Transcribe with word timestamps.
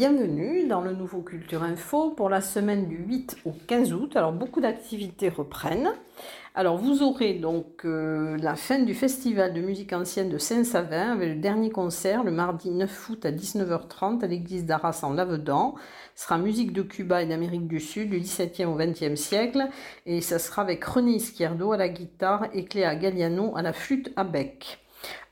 Bienvenue 0.00 0.66
dans 0.66 0.80
le 0.80 0.94
nouveau 0.94 1.20
Culture 1.20 1.62
Info 1.62 2.12
pour 2.12 2.30
la 2.30 2.40
semaine 2.40 2.88
du 2.88 3.04
8 3.06 3.36
au 3.44 3.52
15 3.66 3.92
août. 3.92 4.16
Alors 4.16 4.32
beaucoup 4.32 4.62
d'activités 4.62 5.28
reprennent. 5.28 5.92
Alors 6.54 6.78
vous 6.78 7.02
aurez 7.02 7.34
donc 7.34 7.84
euh, 7.84 8.38
la 8.38 8.56
fin 8.56 8.78
du 8.78 8.94
festival 8.94 9.52
de 9.52 9.60
musique 9.60 9.92
ancienne 9.92 10.30
de 10.30 10.38
Saint-Savin 10.38 11.12
avec 11.12 11.28
le 11.28 11.34
dernier 11.34 11.68
concert 11.68 12.24
le 12.24 12.30
mardi 12.30 12.70
9 12.70 13.10
août 13.10 13.26
à 13.26 13.30
19h30 13.30 14.24
à 14.24 14.26
l'église 14.26 14.64
d'Arras 14.64 15.00
en 15.02 15.12
Lavedan. 15.12 15.74
Ce 16.14 16.24
sera 16.24 16.38
musique 16.38 16.72
de 16.72 16.80
Cuba 16.80 17.20
et 17.20 17.26
d'Amérique 17.26 17.68
du 17.68 17.78
Sud 17.78 18.08
du 18.08 18.20
17e 18.20 18.68
au 18.68 18.78
20e 18.78 19.16
siècle 19.16 19.68
et 20.06 20.22
ça 20.22 20.38
sera 20.38 20.62
avec 20.62 20.82
René 20.82 21.16
Izquierdo 21.16 21.72
à 21.72 21.76
la 21.76 21.90
guitare 21.90 22.46
et 22.54 22.64
Cléa 22.64 22.96
Galliano 22.96 23.54
à 23.54 23.60
la 23.60 23.74
flûte 23.74 24.14
à 24.16 24.24
bec 24.24 24.78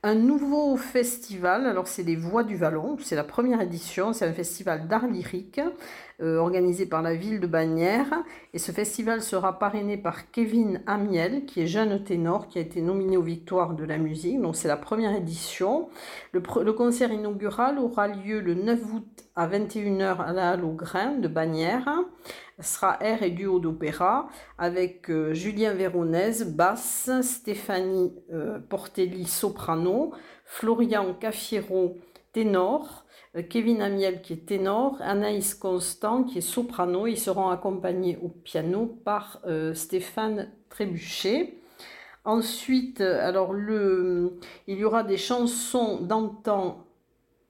un 0.08 0.14
nouveau 0.14 0.76
festival. 0.76 1.66
Alors, 1.66 1.86
c'est 1.86 2.02
les 2.02 2.16
Voix 2.16 2.42
du 2.42 2.56
Vallon. 2.56 2.96
C'est 3.00 3.14
la 3.14 3.24
première 3.24 3.60
édition. 3.60 4.14
C'est 4.14 4.26
un 4.26 4.32
festival 4.32 4.88
d'art 4.88 5.06
lyrique 5.06 5.60
euh, 6.20 6.38
organisé 6.38 6.86
par 6.86 7.02
la 7.02 7.14
ville 7.14 7.40
de 7.40 7.46
Bagnères. 7.46 8.24
Et 8.54 8.58
ce 8.58 8.72
festival 8.72 9.20
sera 9.20 9.58
parrainé 9.58 9.98
par 9.98 10.30
Kevin 10.30 10.80
Amiel, 10.86 11.44
qui 11.44 11.60
est 11.60 11.66
jeune 11.66 12.02
ténor, 12.02 12.48
qui 12.48 12.58
a 12.58 12.62
été 12.62 12.80
nominé 12.80 13.18
aux 13.18 13.22
victoires 13.22 13.74
de 13.74 13.84
la 13.84 13.98
musique. 13.98 14.40
Donc, 14.40 14.56
c'est 14.56 14.68
la 14.68 14.78
première 14.78 15.14
édition. 15.14 15.90
Le, 16.32 16.42
le, 16.62 16.72
concert 16.72 17.12
inaugural 17.12 17.78
aura 17.78 18.08
lieu 18.08 18.40
le 18.40 18.54
9 18.54 18.80
août 18.94 19.24
à 19.38 19.46
21h 19.46 20.20
à 20.20 20.32
la 20.32 20.50
Halle 20.50 20.64
au 20.64 20.72
Grain 20.72 21.12
de 21.12 21.28
Bagnères 21.28 21.88
sera 22.60 22.96
air 23.00 23.22
et 23.22 23.30
duo 23.30 23.60
d'opéra 23.60 24.28
avec 24.58 25.08
euh, 25.10 25.32
Julien 25.32 25.74
Véronèse, 25.74 26.44
basse, 26.56 27.08
Stéphanie 27.22 28.12
euh, 28.32 28.58
Portelli, 28.58 29.26
soprano, 29.26 30.12
Florian 30.44 31.14
Caffiero, 31.14 31.98
ténor, 32.32 33.04
euh, 33.36 33.42
Kevin 33.48 33.80
Amiel 33.80 34.22
qui 34.22 34.32
est 34.32 34.44
ténor, 34.44 34.96
Anaïs 35.00 35.54
Constant 35.54 36.24
qui 36.24 36.38
est 36.38 36.40
soprano. 36.40 37.06
Ils 37.06 37.16
seront 37.16 37.50
accompagnés 37.50 38.18
au 38.20 38.30
piano 38.30 38.86
par 39.04 39.40
Stéphane 39.72 40.50
Trébuchet. 40.68 41.54
Ensuite, 42.24 43.00
alors 43.00 43.52
le, 43.52 44.40
il 44.66 44.78
y 44.78 44.84
aura 44.84 45.04
des 45.04 45.16
chansons 45.16 46.00
d'antan 46.00 46.87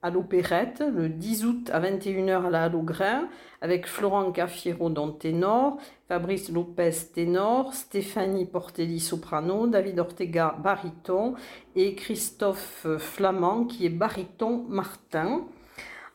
à 0.01 0.09
l'opérette 0.09 0.81
le 0.81 1.09
10 1.09 1.45
août 1.45 1.69
à 1.73 1.79
21h 1.81 2.45
à 2.45 2.49
la 2.49 2.63
Halle 2.65 3.27
avec 3.61 3.87
Florent 3.87 4.31
Caffiero 4.31 4.89
dans 4.89 5.11
ténor, 5.11 5.77
Fabrice 6.07 6.51
Lopez 6.51 6.91
ténor, 7.13 7.73
Stéphanie 7.73 8.45
Portelli 8.45 8.99
soprano, 8.99 9.67
David 9.67 9.99
Ortega 9.99 10.55
baryton 10.63 11.35
et 11.75 11.95
Christophe 11.95 12.87
Flamand 12.97 13.65
qui 13.65 13.85
est 13.85 13.89
baryton 13.89 14.65
Martin. 14.69 15.45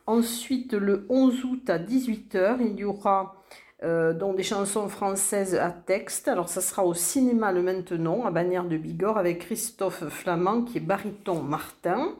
Ensuite, 0.07 0.73
le 0.73 1.05
11 1.09 1.45
août 1.45 1.69
à 1.69 1.79
18h, 1.79 2.57
il 2.61 2.79
y 2.79 2.83
aura 2.83 3.41
euh, 3.83 4.13
des 4.33 4.43
chansons 4.43 4.87
françaises 4.87 5.55
à 5.55 5.69
texte. 5.69 6.27
Alors 6.27 6.49
ça 6.49 6.61
sera 6.61 6.85
au 6.85 6.93
cinéma 6.93 7.51
le 7.51 7.61
maintenant 7.61 8.25
à 8.25 8.31
Bagnères 8.31 8.65
de 8.65 8.77
Bigorre 8.77 9.17
avec 9.17 9.39
Christophe 9.39 10.07
Flamand 10.09 10.63
qui 10.63 10.77
est 10.77 10.81
baryton 10.81 11.41
Martin. 11.41 12.15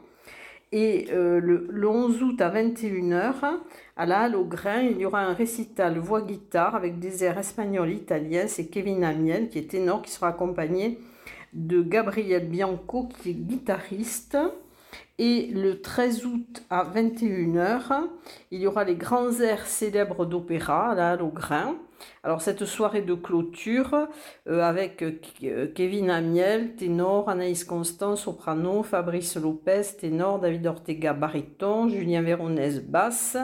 Et 0.72 1.06
euh, 1.12 1.40
le, 1.40 1.88
11 1.88 2.22
août 2.22 2.40
à 2.40 2.50
21h, 2.50 3.34
à 3.96 4.06
la 4.06 4.20
Halle 4.22 4.36
au 4.36 4.44
Grain, 4.44 4.80
il 4.80 4.98
y 4.98 5.06
aura 5.06 5.20
un 5.20 5.32
récital 5.32 5.98
voix-guitare 5.98 6.74
avec 6.74 6.98
des 6.98 7.22
airs 7.24 7.38
espagnols, 7.38 7.92
italiens. 7.92 8.46
C'est 8.48 8.66
Kevin 8.66 9.04
Amiel 9.04 9.48
qui 9.48 9.58
est 9.58 9.70
ténor, 9.70 10.02
qui 10.02 10.10
sera 10.10 10.28
accompagné 10.28 10.98
de 11.52 11.82
Gabriel 11.82 12.48
Bianco 12.48 13.08
qui 13.22 13.30
est 13.30 13.34
guitariste. 13.34 14.36
Et 15.18 15.46
le 15.54 15.80
13 15.80 16.26
août 16.26 16.62
à 16.68 16.84
21h, 16.84 18.02
il 18.50 18.60
y 18.60 18.66
aura 18.66 18.84
les 18.84 18.96
grands 18.96 19.40
airs 19.40 19.66
célèbres 19.66 20.26
d'opéra 20.26 20.90
à 20.90 20.94
la 20.94 21.12
Halle 21.12 21.22
au 21.22 21.28
Grain. 21.28 21.76
Alors 22.22 22.40
cette 22.40 22.64
soirée 22.64 23.02
de 23.02 23.14
clôture 23.14 24.08
euh, 24.48 24.60
avec 24.60 25.02
euh, 25.02 25.66
Kevin 25.74 26.10
Amiel, 26.10 26.76
ténor, 26.76 27.28
Anaïs 27.28 27.64
Constant, 27.64 28.16
soprano, 28.16 28.82
Fabrice 28.82 29.36
Lopez, 29.36 29.82
ténor, 29.98 30.38
David 30.38 30.66
Ortega, 30.66 31.12
baryton, 31.12 31.88
Julien 31.88 32.22
Véronèse, 32.22 32.82
basse, 32.82 33.36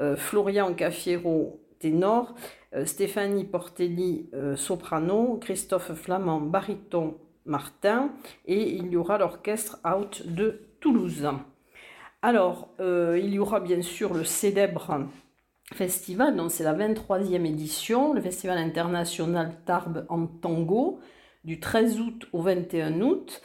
euh, 0.00 0.16
Florian 0.16 0.74
Caffiero, 0.74 1.60
ténor, 1.78 2.34
Stéphanie 2.84 3.44
Portelli, 3.44 4.28
soprano, 4.56 5.38
Christophe 5.40 5.94
Flamand, 5.94 6.40
baryton, 6.40 7.16
Martin, 7.46 8.10
et 8.44 8.74
il 8.74 8.88
y 8.88 8.96
aura 8.96 9.16
l'orchestre 9.16 9.78
Out 9.86 10.26
de 10.26 10.68
Toulouse. 10.80 11.26
Alors, 12.20 12.68
il 12.78 13.32
y 13.32 13.38
aura 13.38 13.60
bien 13.60 13.80
sûr 13.80 14.12
le 14.12 14.24
célèbre 14.24 15.08
festival, 15.74 16.36
donc 16.36 16.50
c'est 16.50 16.64
la 16.64 16.74
23e 16.74 17.44
édition, 17.44 18.14
le 18.14 18.20
Festival 18.20 18.58
international 18.58 19.52
Tarbes 19.66 20.06
en 20.08 20.26
tango, 20.26 21.00
du 21.44 21.60
13 21.60 22.00
août 22.00 22.28
au 22.32 22.42
21 22.42 23.00
août. 23.00 23.40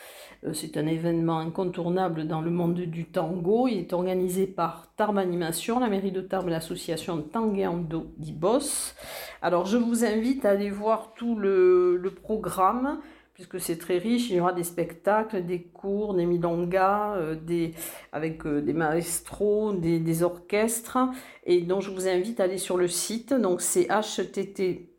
Euh, 0.46 0.54
c'est 0.54 0.78
un 0.78 0.88
événement 0.88 1.40
incontournable 1.40 2.28
dans 2.28 2.42
le 2.42 2.50
monde 2.50 2.82
du 2.82 3.06
tango. 3.06 3.68
Il 3.68 3.78
est 3.78 3.94
organisé 3.94 4.48
par 4.48 4.94
Tarbes 4.96 5.18
Animation, 5.18 5.80
la 5.80 5.90
mairie 5.90 6.12
de 6.12 6.22
Tarbes, 6.22 6.50
l'association 6.50 7.22
Tangueando 7.22 8.08
d'Ibos. 8.18 8.94
Alors 9.42 9.66
je 9.66 9.78
vous 9.78 10.04
invite 10.04 10.46
à 10.46 10.52
aller 10.52 10.70
voir 10.70 11.14
tout 11.16 11.36
le 11.38 12.14
programme 12.22 13.00
puisque 13.34 13.60
c'est 13.60 13.78
très 13.78 13.98
riche. 13.98 14.30
Il 14.30 14.36
y 14.38 14.40
aura 14.40 14.54
des 14.54 14.64
spectacles, 14.64 15.46
des 15.46 15.64
cours, 15.64 16.14
des 16.14 16.26
milongas, 16.26 17.16
euh, 17.16 17.36
des, 17.36 17.74
avec 18.12 18.46
euh, 18.46 18.62
des 18.62 18.74
maestros, 18.74 19.74
des, 19.74 20.00
des, 20.00 20.24
orchestres. 20.24 20.98
Et 21.46 21.62
donc, 21.62 21.82
je 21.82 21.90
vous 21.90 22.08
invite 22.08 22.40
à 22.40 22.44
aller 22.44 22.58
sur 22.58 22.78
le 22.78 22.88
site. 22.88 23.34
Donc, 23.34 23.62
c'est 23.62 23.88
https 23.90 24.90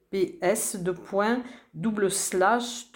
double 1.75 2.11
slash 2.11 2.91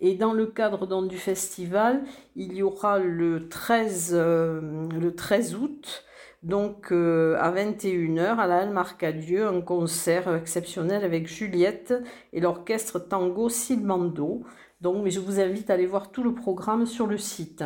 et 0.00 0.14
dans 0.14 0.32
le 0.34 0.46
cadre 0.46 0.86
donc, 0.86 1.08
du 1.08 1.16
festival, 1.16 2.04
il 2.36 2.52
y 2.54 2.62
aura 2.62 2.98
le 2.98 3.48
13, 3.48 4.10
euh, 4.12 4.88
le 4.90 5.14
13 5.14 5.54
août 5.54 6.04
donc 6.42 6.92
euh, 6.92 7.36
à 7.40 7.50
21h 7.50 8.36
à 8.36 8.46
la 8.46 8.58
Halle 8.58 8.70
Marcadieu, 8.70 9.46
un 9.46 9.60
concert 9.60 10.34
exceptionnel 10.36 11.04
avec 11.04 11.26
Juliette 11.26 11.94
et 12.32 12.40
l'orchestre 12.40 13.00
Tango 13.00 13.48
Silmando. 13.48 14.42
Donc 14.80 15.02
mais 15.02 15.10
je 15.10 15.18
vous 15.18 15.40
invite 15.40 15.70
à 15.70 15.74
aller 15.74 15.86
voir 15.86 16.12
tout 16.12 16.22
le 16.22 16.34
programme 16.34 16.86
sur 16.86 17.08
le 17.08 17.18
site. 17.18 17.64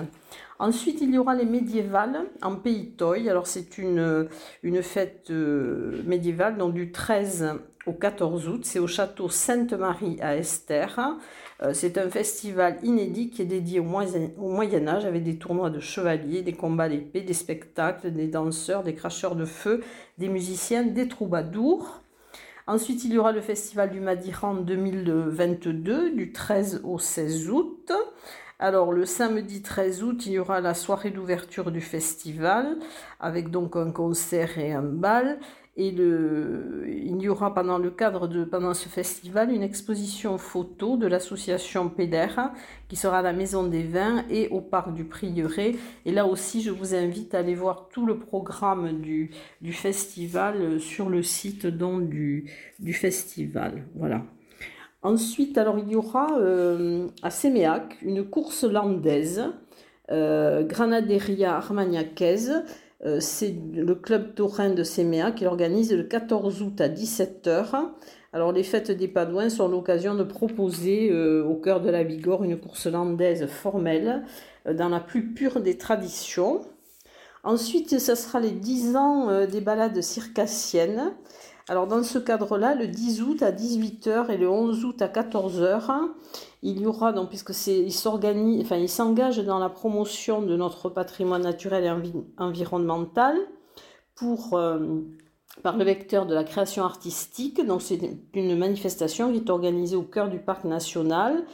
Ensuite, 0.58 1.00
il 1.02 1.12
y 1.12 1.18
aura 1.18 1.34
les 1.34 1.44
médiévales 1.44 2.24
en 2.40 2.56
Pays 2.56 2.92
Toy. 2.92 3.28
Alors 3.28 3.46
c'est 3.46 3.76
une, 3.76 4.28
fête 4.80 5.30
euh, 5.30 6.02
médiévale 6.06 6.56
donc 6.56 6.72
du 6.72 6.92
13 6.92 7.58
au 7.84 7.92
14 7.92 8.48
août. 8.48 8.64
C'est 8.64 8.78
au 8.78 8.86
château 8.86 9.28
Sainte-Marie 9.28 10.18
à 10.22 10.36
Esther. 10.36 11.18
Euh, 11.62 11.72
c'est 11.74 11.96
un 11.98 12.10
festival 12.10 12.78
inédit 12.82 13.30
qui 13.30 13.42
est 13.42 13.46
dédié 13.46 13.78
au 13.78 13.84
Moyen, 13.84 14.88
Âge 14.88 15.04
avec 15.04 15.22
des 15.22 15.36
tournois 15.36 15.70
de 15.70 15.78
chevaliers, 15.78 16.42
des 16.42 16.54
combats 16.54 16.88
d'épée, 16.88 17.20
des 17.20 17.34
spectacles, 17.34 18.12
des 18.12 18.26
danseurs, 18.26 18.82
des 18.82 18.94
cracheurs 18.94 19.36
de 19.36 19.44
feu, 19.44 19.82
des 20.18 20.28
musiciens, 20.28 20.82
des 20.82 21.06
troubadours. 21.06 22.00
Ensuite, 22.66 23.04
il 23.04 23.12
y 23.12 23.18
aura 23.18 23.32
le 23.32 23.40
festival 23.40 23.90
du 23.90 24.00
Madiran 24.00 24.54
2022 24.54 26.10
du 26.10 26.32
13 26.32 26.82
au 26.84 26.98
16 26.98 27.50
août. 27.50 27.92
Alors 28.58 28.92
le 28.92 29.06
samedi 29.06 29.60
13 29.60 30.04
août, 30.04 30.26
il 30.26 30.32
y 30.32 30.38
aura 30.38 30.60
la 30.60 30.74
soirée 30.74 31.10
d'ouverture 31.10 31.72
du 31.72 31.80
festival 31.80 32.76
avec 33.18 33.50
donc 33.50 33.74
un 33.74 33.90
concert 33.90 34.56
et 34.56 34.72
un 34.72 34.82
bal. 34.82 35.40
Et 35.76 35.88
il 35.88 37.22
y 37.22 37.28
aura 37.30 37.54
pendant 37.54 37.78
le 37.78 37.90
cadre 37.90 38.28
de 38.28 38.44
pendant 38.44 38.74
ce 38.74 38.90
festival 38.90 39.50
une 39.50 39.62
exposition 39.62 40.36
photo 40.36 40.98
de 40.98 41.06
l'association 41.06 41.88
PEDER 41.88 42.50
qui 42.88 42.96
sera 42.96 43.20
à 43.20 43.22
la 43.22 43.32
Maison 43.32 43.66
des 43.66 43.82
Vins 43.82 44.24
et 44.28 44.48
au 44.48 44.60
Parc 44.60 44.92
du 44.92 45.04
Prieuré. 45.04 45.76
Et 46.04 46.12
là 46.12 46.26
aussi, 46.26 46.60
je 46.60 46.70
vous 46.70 46.94
invite 46.94 47.34
à 47.34 47.38
aller 47.38 47.54
voir 47.54 47.88
tout 47.90 48.04
le 48.04 48.18
programme 48.18 49.00
du, 49.00 49.30
du 49.62 49.72
festival 49.72 50.78
sur 50.78 51.08
le 51.08 51.22
site 51.22 51.66
donc, 51.66 52.10
du, 52.10 52.52
festival. 52.92 53.86
Voilà. 53.94 54.22
Ensuite, 55.02 55.56
alors 55.56 55.78
il 55.78 55.90
y 55.90 55.96
aura 55.96 56.38
euh, 56.38 57.08
à 57.22 57.30
Séméac 57.30 57.96
une 58.02 58.24
course 58.24 58.64
landaise, 58.64 59.42
euh, 60.10 60.64
Granaderia 60.64 61.56
Armagnacaise 61.56 62.50
euh, 62.50 62.62
c'est 63.20 63.54
le 63.74 63.94
club 63.94 64.34
taurin 64.34 64.70
de 64.70 64.84
Séméa 64.84 65.32
qui 65.32 65.44
l'organise 65.44 65.92
le 65.92 66.04
14 66.04 66.62
août 66.62 66.80
à 66.80 66.88
17h. 66.88 67.90
Alors 68.32 68.52
les 68.52 68.62
fêtes 68.62 68.90
des 68.90 69.08
Padouins 69.08 69.50
sont 69.50 69.68
l'occasion 69.68 70.14
de 70.14 70.22
proposer 70.22 71.10
euh, 71.10 71.44
au 71.44 71.56
cœur 71.56 71.80
de 71.80 71.90
la 71.90 72.04
Bigorre 72.04 72.44
une 72.44 72.58
course 72.58 72.86
landaise 72.86 73.46
formelle 73.46 74.24
euh, 74.66 74.72
dans 74.72 74.88
la 74.88 75.00
plus 75.00 75.34
pure 75.34 75.60
des 75.60 75.76
traditions. 75.76 76.62
Ensuite, 77.44 77.98
ce 77.98 78.14
sera 78.14 78.38
les 78.38 78.52
10 78.52 78.94
ans 78.96 79.46
des 79.46 79.60
balades 79.60 80.00
circassiennes 80.00 81.12
Alors 81.68 81.86
dans 81.86 82.02
ce 82.02 82.18
cadre-là, 82.18 82.74
le 82.74 82.88
10 82.88 83.22
août 83.22 83.42
à 83.42 83.52
18h 83.52 84.30
et 84.30 84.36
le 84.36 84.50
11 84.50 84.84
août 84.84 85.00
à 85.00 85.08
14h, 85.08 86.08
il 86.62 86.80
y 86.80 86.86
aura 86.86 87.12
donc 87.12 87.28
puisque 87.28 87.54
c'est 87.54 87.78
il 87.78 88.62
enfin 88.62 88.86
s'engage 88.86 89.38
dans 89.38 89.58
la 89.58 89.68
promotion 89.68 90.42
de 90.42 90.56
notre 90.56 90.88
patrimoine 90.88 91.42
naturel 91.42 91.84
et 91.84 92.12
environnemental 92.36 93.36
pour 94.16 94.54
euh, 94.54 95.00
par 95.62 95.76
le 95.76 95.84
vecteur 95.84 96.26
de 96.26 96.34
la 96.34 96.44
création 96.44 96.84
artistique. 96.84 97.64
Donc 97.64 97.82
c'est 97.82 98.00
une 98.34 98.56
manifestation 98.56 99.30
qui 99.30 99.38
est 99.38 99.50
organisée 99.50 99.96
au 99.96 100.02
cœur 100.02 100.28
du 100.28 100.38
parc 100.38 100.64
national. 100.64 101.44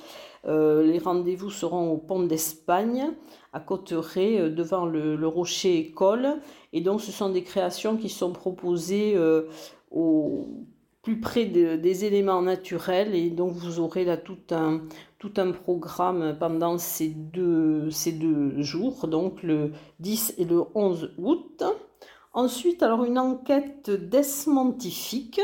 Euh, 0.47 0.85
les 0.85 0.99
rendez-vous 0.99 1.51
seront 1.51 1.91
au 1.91 1.99
pont 1.99 2.23
d'Espagne, 2.23 3.11
à 3.53 3.61
Cotteret, 3.61 4.41
euh, 4.41 4.51
devant 4.51 4.87
le, 4.87 5.27
Rocher 5.27 5.79
École. 5.79 6.37
Et 6.73 6.81
donc 6.81 7.01
ce 7.01 7.13
sont 7.13 7.31
des 7.31 7.43
créations 7.43 7.97
qui 7.97 8.09
sont 8.09 8.33
proposées 8.33 9.17
au 9.91 10.47
plus 11.03 11.21
près 11.21 11.47
des 11.47 12.05
éléments 12.05 12.43
naturels 12.43 13.15
et 13.15 13.31
donc 13.31 13.53
vous 13.53 13.81
aurez 13.81 14.05
là 14.05 14.19
tout 14.19 14.37
un, 14.51 14.83
tout 15.19 15.33
un 15.39 15.53
programme 15.53 16.37
pendant 16.39 16.77
ces 16.77 17.09
deux, 17.09 17.91
ces 17.91 18.13
deux 18.13 18.61
jours, 18.61 19.09
donc 19.09 19.43
le 19.43 19.73
10 20.01 20.35
et 20.39 20.45
le 20.45 20.65
11 20.75 21.15
août. 21.19 21.63
Ensuite, 22.35 22.83
alors 22.83 23.05
une 23.05 23.19
enquête 23.19 23.91
desmontifique 23.91 25.41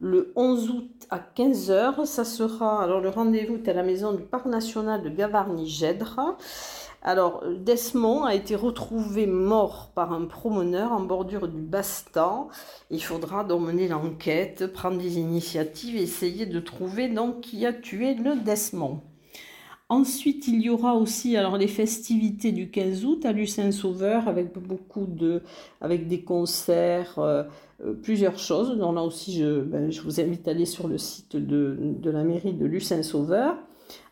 le 0.00 0.32
11 0.36 0.70
août 0.70 1.06
à 1.10 1.18
15h. 1.18 2.06
Ça 2.06 2.24
sera, 2.24 2.82
alors 2.82 3.00
le 3.00 3.08
rendez-vous 3.08 3.56
est 3.56 3.68
à 3.68 3.74
la 3.74 3.82
maison 3.82 4.12
du 4.12 4.22
Parc 4.22 4.46
national 4.46 5.02
de 5.02 5.10
Gavarnie-Gèdre. 5.10 6.36
Alors, 7.06 7.44
Desmond 7.46 8.24
a 8.24 8.34
été 8.34 8.56
retrouvé 8.56 9.26
mort 9.26 9.92
par 9.94 10.14
un 10.14 10.24
promeneur 10.24 10.90
en 10.90 11.00
bordure 11.00 11.48
du 11.48 11.60
Bastan. 11.60 12.48
Il 12.90 13.02
faudra 13.02 13.44
donc 13.44 13.60
mener 13.60 13.88
l'enquête, 13.88 14.72
prendre 14.72 14.96
des 14.96 15.18
initiatives, 15.18 15.96
essayer 15.96 16.46
de 16.46 16.60
trouver 16.60 17.08
donc 17.08 17.42
qui 17.42 17.66
a 17.66 17.74
tué 17.74 18.14
le 18.14 18.36
Desmond. 18.36 19.02
Ensuite, 19.90 20.48
il 20.48 20.62
y 20.62 20.70
aura 20.70 20.94
aussi 20.94 21.36
alors 21.36 21.58
les 21.58 21.68
festivités 21.68 22.52
du 22.52 22.70
15 22.70 23.04
août 23.04 23.26
à 23.26 23.32
Lucin-Sauveur 23.32 24.26
avec 24.26 24.54
beaucoup 24.58 25.04
de, 25.04 25.42
avec 25.82 26.08
des 26.08 26.22
concerts, 26.22 27.18
euh, 27.18 27.42
euh, 27.84 27.92
plusieurs 27.92 28.38
choses. 28.38 28.78
Donc 28.78 28.94
là 28.94 29.02
aussi, 29.02 29.38
je, 29.38 29.60
ben, 29.60 29.92
je, 29.92 30.00
vous 30.00 30.20
invite 30.22 30.48
à 30.48 30.52
aller 30.52 30.64
sur 30.64 30.88
le 30.88 30.96
site 30.96 31.36
de, 31.36 31.76
de 31.78 32.10
la 32.10 32.24
mairie 32.24 32.54
de 32.54 32.64
Lucin-Sauveur. 32.64 33.58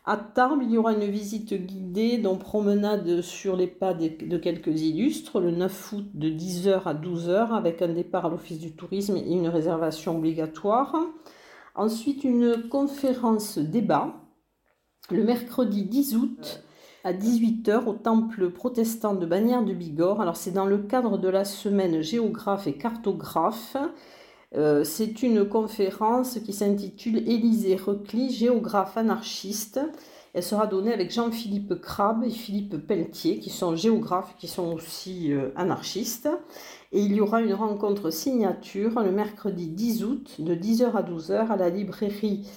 À 0.05 0.17
Tarbes, 0.17 0.61
il 0.63 0.71
y 0.71 0.77
aura 0.77 0.93
une 0.93 1.05
visite 1.05 1.53
guidée, 1.53 2.17
dont 2.17 2.37
promenade 2.37 3.21
sur 3.21 3.55
les 3.55 3.67
pas 3.67 3.93
de, 3.93 4.37
quelques 4.37 4.81
illustres, 4.81 5.39
le 5.39 5.51
9 5.51 5.93
août 5.93 6.05
de 6.13 6.29
10h 6.29 6.83
à 6.83 6.93
12h, 6.93 7.55
avec 7.55 7.81
un 7.81 7.87
départ 7.87 8.25
à 8.25 8.29
l'Office 8.29 8.59
du 8.59 8.75
tourisme 8.75 9.15
et 9.15 9.31
une 9.31 9.47
réservation 9.47 10.17
obligatoire. 10.17 10.95
Ensuite, 11.75 12.25
une 12.25 12.67
conférence 12.69 13.57
débat, 13.57 14.13
le 15.09 15.23
mercredi 15.23 15.85
10 15.85 16.17
août 16.17 16.63
à 17.05 17.13
18h 17.13 17.85
au 17.85 17.93
temple 17.93 18.49
protestant 18.49 19.13
de 19.13 19.25
Bagnères 19.25 19.63
de 19.63 19.73
Bigorre. 19.73 20.21
Alors, 20.21 20.37
c'est 20.37 20.51
dans 20.51 20.65
le 20.65 20.79
cadre 20.79 21.17
de 21.17 21.29
la 21.29 21.45
semaine 21.45 22.01
géographe 22.01 22.67
et 22.67 22.73
cartographe. 22.73 23.77
Euh, 24.55 24.83
c'est 24.83 25.23
une 25.23 25.47
conférence 25.47 26.39
qui 26.39 26.53
s'intitule 26.53 27.17
Élisée 27.17 27.75
Reclis, 27.75 28.31
géographe 28.31 28.97
anarchiste. 28.97 29.79
Elle 30.33 30.43
sera 30.43 30.67
donnée 30.67 30.93
avec 30.93 31.11
Jean-Philippe 31.11 31.79
Crabe 31.81 32.23
et 32.23 32.29
Philippe 32.29 32.77
Pelletier, 32.87 33.39
qui 33.39 33.49
sont 33.49 33.75
géographes, 33.75 34.35
qui 34.37 34.47
sont 34.47 34.73
aussi 34.73 35.31
euh, 35.31 35.49
anarchistes. 35.55 36.29
Et 36.91 37.01
il 37.01 37.13
y 37.13 37.21
aura 37.21 37.41
une 37.41 37.53
rencontre 37.53 38.11
signature 38.11 38.99
le 39.01 39.11
mercredi 39.11 39.67
10 39.67 40.03
août 40.03 40.35
de 40.39 40.55
10h 40.55 40.93
à 40.93 41.03
12h 41.03 41.47
à 41.47 41.55
la 41.55 41.69
librairie 41.69 42.47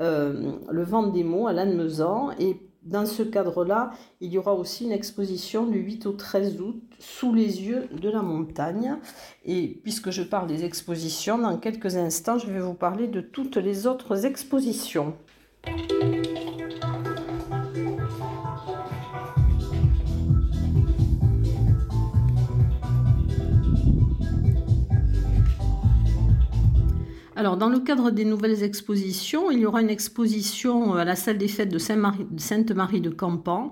euh, 0.00 0.52
Le 0.70 0.82
Vent 0.82 1.08
des 1.08 1.24
mots 1.24 1.46
à 1.46 1.52
Lannemezan. 1.52 2.30
Et 2.38 2.60
dans 2.84 3.06
ce 3.06 3.22
cadre-là, 3.22 3.90
il 4.20 4.32
y 4.32 4.38
aura 4.38 4.54
aussi 4.54 4.84
une 4.84 4.92
exposition 4.92 5.66
du 5.66 5.78
8 5.78 6.06
au 6.06 6.12
13 6.12 6.60
août 6.60 6.82
sous 6.98 7.34
les 7.34 7.62
yeux 7.62 7.88
de 7.92 8.10
la 8.10 8.22
montagne. 8.22 8.96
Et 9.44 9.80
puisque 9.82 10.10
je 10.10 10.22
parle 10.22 10.46
des 10.46 10.64
expositions, 10.64 11.38
dans 11.38 11.56
quelques 11.58 11.96
instants, 11.96 12.38
je 12.38 12.46
vais 12.46 12.60
vous 12.60 12.74
parler 12.74 13.08
de 13.08 13.20
toutes 13.20 13.56
les 13.56 13.86
autres 13.86 14.26
expositions. 14.26 15.14
Alors, 27.44 27.58
dans 27.58 27.68
le 27.68 27.80
cadre 27.80 28.10
des 28.10 28.24
nouvelles 28.24 28.62
expositions, 28.62 29.50
il 29.50 29.58
y 29.58 29.66
aura 29.66 29.82
une 29.82 29.90
exposition 29.90 30.94
à 30.94 31.04
la 31.04 31.14
salle 31.14 31.36
des 31.36 31.46
fêtes 31.46 31.68
de 31.68 31.76
Sainte-Marie 31.78 33.02
de 33.02 33.10
Campan, 33.10 33.70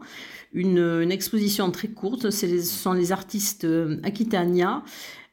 une, 0.52 1.10
exposition 1.10 1.70
très 1.70 1.88
courte. 1.88 2.28
Ce 2.28 2.60
sont 2.60 2.92
les 2.92 3.12
artistes 3.12 3.64
euh, 3.64 3.96
Aquitania. 4.02 4.82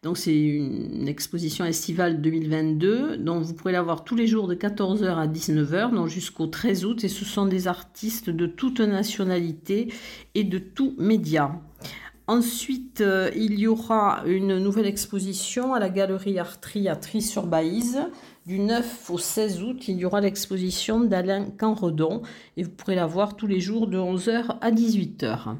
Donc, 0.03 0.17
c'est 0.17 0.39
une 0.39 1.09
exposition 1.09 1.65
estivale 1.65 2.21
2022, 2.21 3.17
dont 3.17 3.41
vous 3.41 3.53
pourrez 3.53 3.73
la 3.73 3.81
voir 3.81 4.05
tous 4.05 4.15
les 4.15 4.25
jours 4.25 4.47
de 4.47 4.55
14h 4.55 5.17
à 5.17 5.27
19h, 5.27 5.93
donc 5.93 6.07
jusqu'au 6.07 6.47
13 6.47 6.85
août. 6.85 7.03
Et 7.03 7.09
ce 7.09 7.25
sont 7.25 7.45
des 7.45 7.67
artistes 7.67 8.29
de 8.29 8.45
toute 8.45 8.79
nationalité 8.79 9.91
et 10.33 10.45
de 10.45 10.59
tout 10.59 10.95
média. 10.97 11.59
Ensuite, 12.29 13.01
euh, 13.01 13.31
il 13.35 13.59
y 13.59 13.65
aura 13.65 14.21
une 14.27 14.59
nouvelle 14.59 14.85
exposition 14.85 15.73
à 15.73 15.79
la 15.79 15.89
galerie 15.89 16.37
Artri 16.37 16.87
à 16.87 16.95
Tri-sur-Baïse. 16.95 18.01
Du 18.45 18.59
9 18.59 19.09
au 19.09 19.17
16 19.17 19.63
août, 19.63 19.87
il 19.87 19.97
y 19.97 20.05
aura 20.05 20.21
l'exposition 20.21 20.99
d'Alain 20.99 21.45
Canredon 21.49 22.21
et 22.55 22.61
vous 22.61 22.69
pourrez 22.69 22.93
la 22.93 23.07
voir 23.07 23.35
tous 23.35 23.47
les 23.47 23.59
jours 23.59 23.87
de 23.87 23.97
11h 23.97 24.59
à 24.61 24.69
18h. 24.69 25.55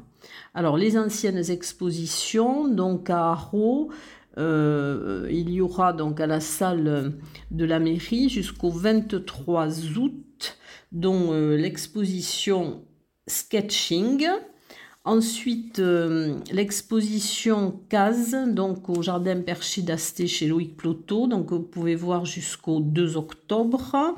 Alors, 0.54 0.76
les 0.76 0.96
anciennes 0.96 1.50
expositions, 1.50 2.68
donc 2.68 3.10
à 3.10 3.32
Arro, 3.32 3.90
euh, 4.38 5.26
il 5.28 5.50
y 5.50 5.60
aura 5.60 5.92
donc 5.92 6.20
à 6.20 6.28
la 6.28 6.38
salle 6.38 7.14
de 7.50 7.64
la 7.64 7.80
mairie 7.80 8.28
jusqu'au 8.28 8.70
23 8.70 9.98
août, 9.98 10.56
dont 10.92 11.32
euh, 11.32 11.56
l'exposition 11.56 12.84
Sketching. 13.26 14.28
Ensuite, 15.04 15.78
euh, 15.78 16.38
l'exposition 16.52 17.80
Case, 17.88 18.36
donc 18.48 18.90
au 18.90 19.00
Jardin 19.00 19.40
Perché 19.40 19.80
d'Asté 19.80 20.26
chez 20.26 20.46
Loïc 20.46 20.76
Ploto, 20.76 21.26
donc 21.26 21.50
vous 21.52 21.62
pouvez 21.62 21.94
voir 21.94 22.26
jusqu'au 22.26 22.80
2 22.80 23.16
octobre. 23.16 24.16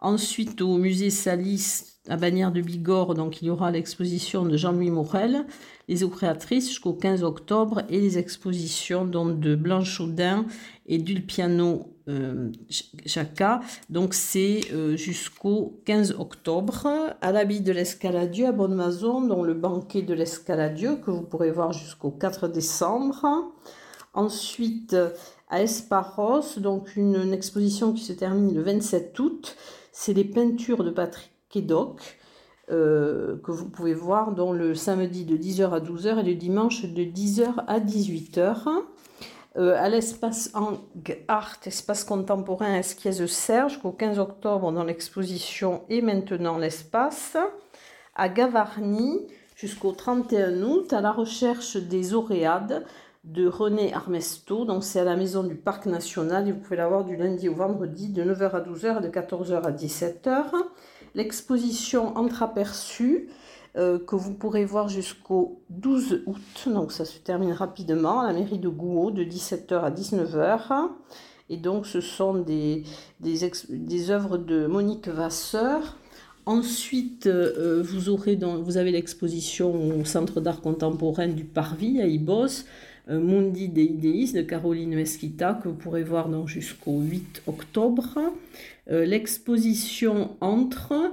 Ensuite, 0.00 0.60
au 0.60 0.76
musée 0.76 1.08
Salis 1.08 1.97
à 2.08 2.16
Bagnères 2.16 2.52
de 2.52 2.60
Bigorre, 2.60 3.14
donc 3.14 3.42
il 3.42 3.46
y 3.46 3.50
aura 3.50 3.70
l'exposition 3.70 4.44
de 4.44 4.56
Jean-Louis 4.56 4.90
Morel, 4.90 5.46
les 5.88 6.08
créatrices 6.08 6.68
jusqu'au 6.68 6.92
15 6.92 7.22
octobre 7.22 7.82
et 7.88 8.00
les 8.00 8.18
expositions 8.18 9.04
donc, 9.04 9.40
de 9.40 9.54
Blanche 9.54 10.00
Audin 10.00 10.44
et 10.86 10.98
Dulpiano 10.98 11.94
euh, 12.08 12.50
Jacquat. 13.04 13.60
Donc 13.88 14.14
c'est 14.14 14.60
euh, 14.72 14.96
jusqu'au 14.96 15.80
15 15.86 16.16
octobre 16.18 16.88
à 17.20 17.32
l'habit 17.32 17.60
de 17.60 17.72
l'Escaladieu 17.72 18.46
à 18.46 18.52
Bonne-Mazon, 18.52 19.22
dont 19.22 19.42
le 19.42 19.54
banquet 19.54 20.02
de 20.02 20.14
l'Escaladieu 20.14 20.96
que 20.96 21.10
vous 21.10 21.22
pourrez 21.22 21.50
voir 21.50 21.72
jusqu'au 21.72 22.10
4 22.10 22.48
décembre. 22.48 23.52
Ensuite 24.14 24.96
à 25.48 25.62
Esparos, 25.62 26.58
donc 26.58 26.96
une, 26.96 27.16
une 27.16 27.32
exposition 27.32 27.92
qui 27.92 28.04
se 28.04 28.12
termine 28.12 28.54
le 28.54 28.62
27 28.62 29.18
août. 29.18 29.56
C'est 29.92 30.12
les 30.12 30.24
peintures 30.24 30.84
de 30.84 30.90
Patrick 30.90 31.37
Kédoc, 31.50 32.18
euh, 32.70 33.36
que 33.42 33.50
vous 33.50 33.68
pouvez 33.68 33.94
voir 33.94 34.32
dans 34.32 34.52
le 34.52 34.74
samedi 34.74 35.24
de 35.24 35.36
10h 35.36 35.70
à 35.72 35.80
12h 35.80 36.18
et 36.18 36.22
le 36.22 36.34
dimanche 36.34 36.84
de 36.84 37.02
10h 37.02 37.64
à 37.66 37.80
18h. 37.80 38.66
Euh, 39.56 39.74
à 39.76 39.88
l'espace 39.88 40.52
Art, 41.26 41.56
espace 41.64 42.04
contemporain 42.04 42.74
Esquies 42.74 43.26
Serge, 43.26 43.80
qu'au 43.80 43.90
15 43.90 44.18
octobre 44.18 44.70
dans 44.70 44.84
l'exposition 44.84 45.82
et 45.88 46.02
maintenant 46.02 46.58
l'espace. 46.58 47.36
À 48.14 48.28
Gavarnie, 48.28 49.26
jusqu'au 49.56 49.92
31 49.92 50.62
août, 50.62 50.92
à 50.92 51.00
la 51.00 51.10
recherche 51.10 51.76
des 51.76 52.14
Auréades 52.14 52.84
de 53.24 53.46
René 53.46 53.92
Armesto. 53.94 54.64
Donc 54.64 54.84
c'est 54.84 55.00
à 55.00 55.04
la 55.04 55.16
maison 55.16 55.42
du 55.42 55.54
Parc 55.54 55.86
National 55.86 56.46
et 56.48 56.52
vous 56.52 56.60
pouvez 56.60 56.76
la 56.76 56.88
voir 56.88 57.04
du 57.04 57.16
lundi 57.16 57.48
au 57.48 57.54
vendredi 57.54 58.08
de 58.08 58.22
9h 58.22 58.50
à 58.50 58.60
12h 58.60 58.98
et 58.98 59.02
de 59.02 59.08
14h 59.08 59.62
à 59.62 59.72
17h 59.72 60.44
l'exposition 61.18 62.16
Entreaperçue 62.16 63.28
euh, 63.76 63.98
que 63.98 64.14
vous 64.14 64.32
pourrez 64.32 64.64
voir 64.64 64.88
jusqu'au 64.88 65.60
12 65.70 66.22
août. 66.26 66.68
Donc 66.72 66.92
ça 66.92 67.04
se 67.04 67.18
termine 67.18 67.52
rapidement 67.52 68.20
à 68.20 68.28
la 68.28 68.32
mairie 68.32 68.58
de 68.58 68.68
Gouault 68.68 69.10
de 69.10 69.24
17h 69.24 69.80
à 69.80 69.90
19h. 69.90 70.88
Et 71.50 71.56
donc 71.56 71.86
ce 71.86 72.00
sont 72.00 72.34
des, 72.34 72.84
des, 73.20 74.10
œuvres 74.10 74.38
de 74.38 74.66
Monique 74.66 75.08
Vasseur. 75.08 75.96
Ensuite, 76.46 77.26
euh, 77.26 77.82
vous, 77.82 78.76
avez 78.76 78.92
l'exposition 78.92 80.00
au 80.00 80.04
Centre 80.04 80.40
d'art 80.40 80.60
contemporain 80.60 81.28
du 81.28 81.44
Parvis 81.44 82.00
à 82.00 82.06
Ibos 82.06 82.64
Mundi 83.08 83.68
des 83.68 83.84
Ideis 83.84 84.32
de 84.32 84.42
Caroline 84.42 84.94
Mesquita 84.94 85.54
que 85.54 85.68
vous 85.68 85.74
pourrez 85.74 86.02
voir 86.02 86.28
jusqu'au 86.46 87.00
8 87.00 87.42
octobre. 87.46 88.18
Euh, 88.90 89.04
l'exposition 89.04 90.36
entre 90.40 91.12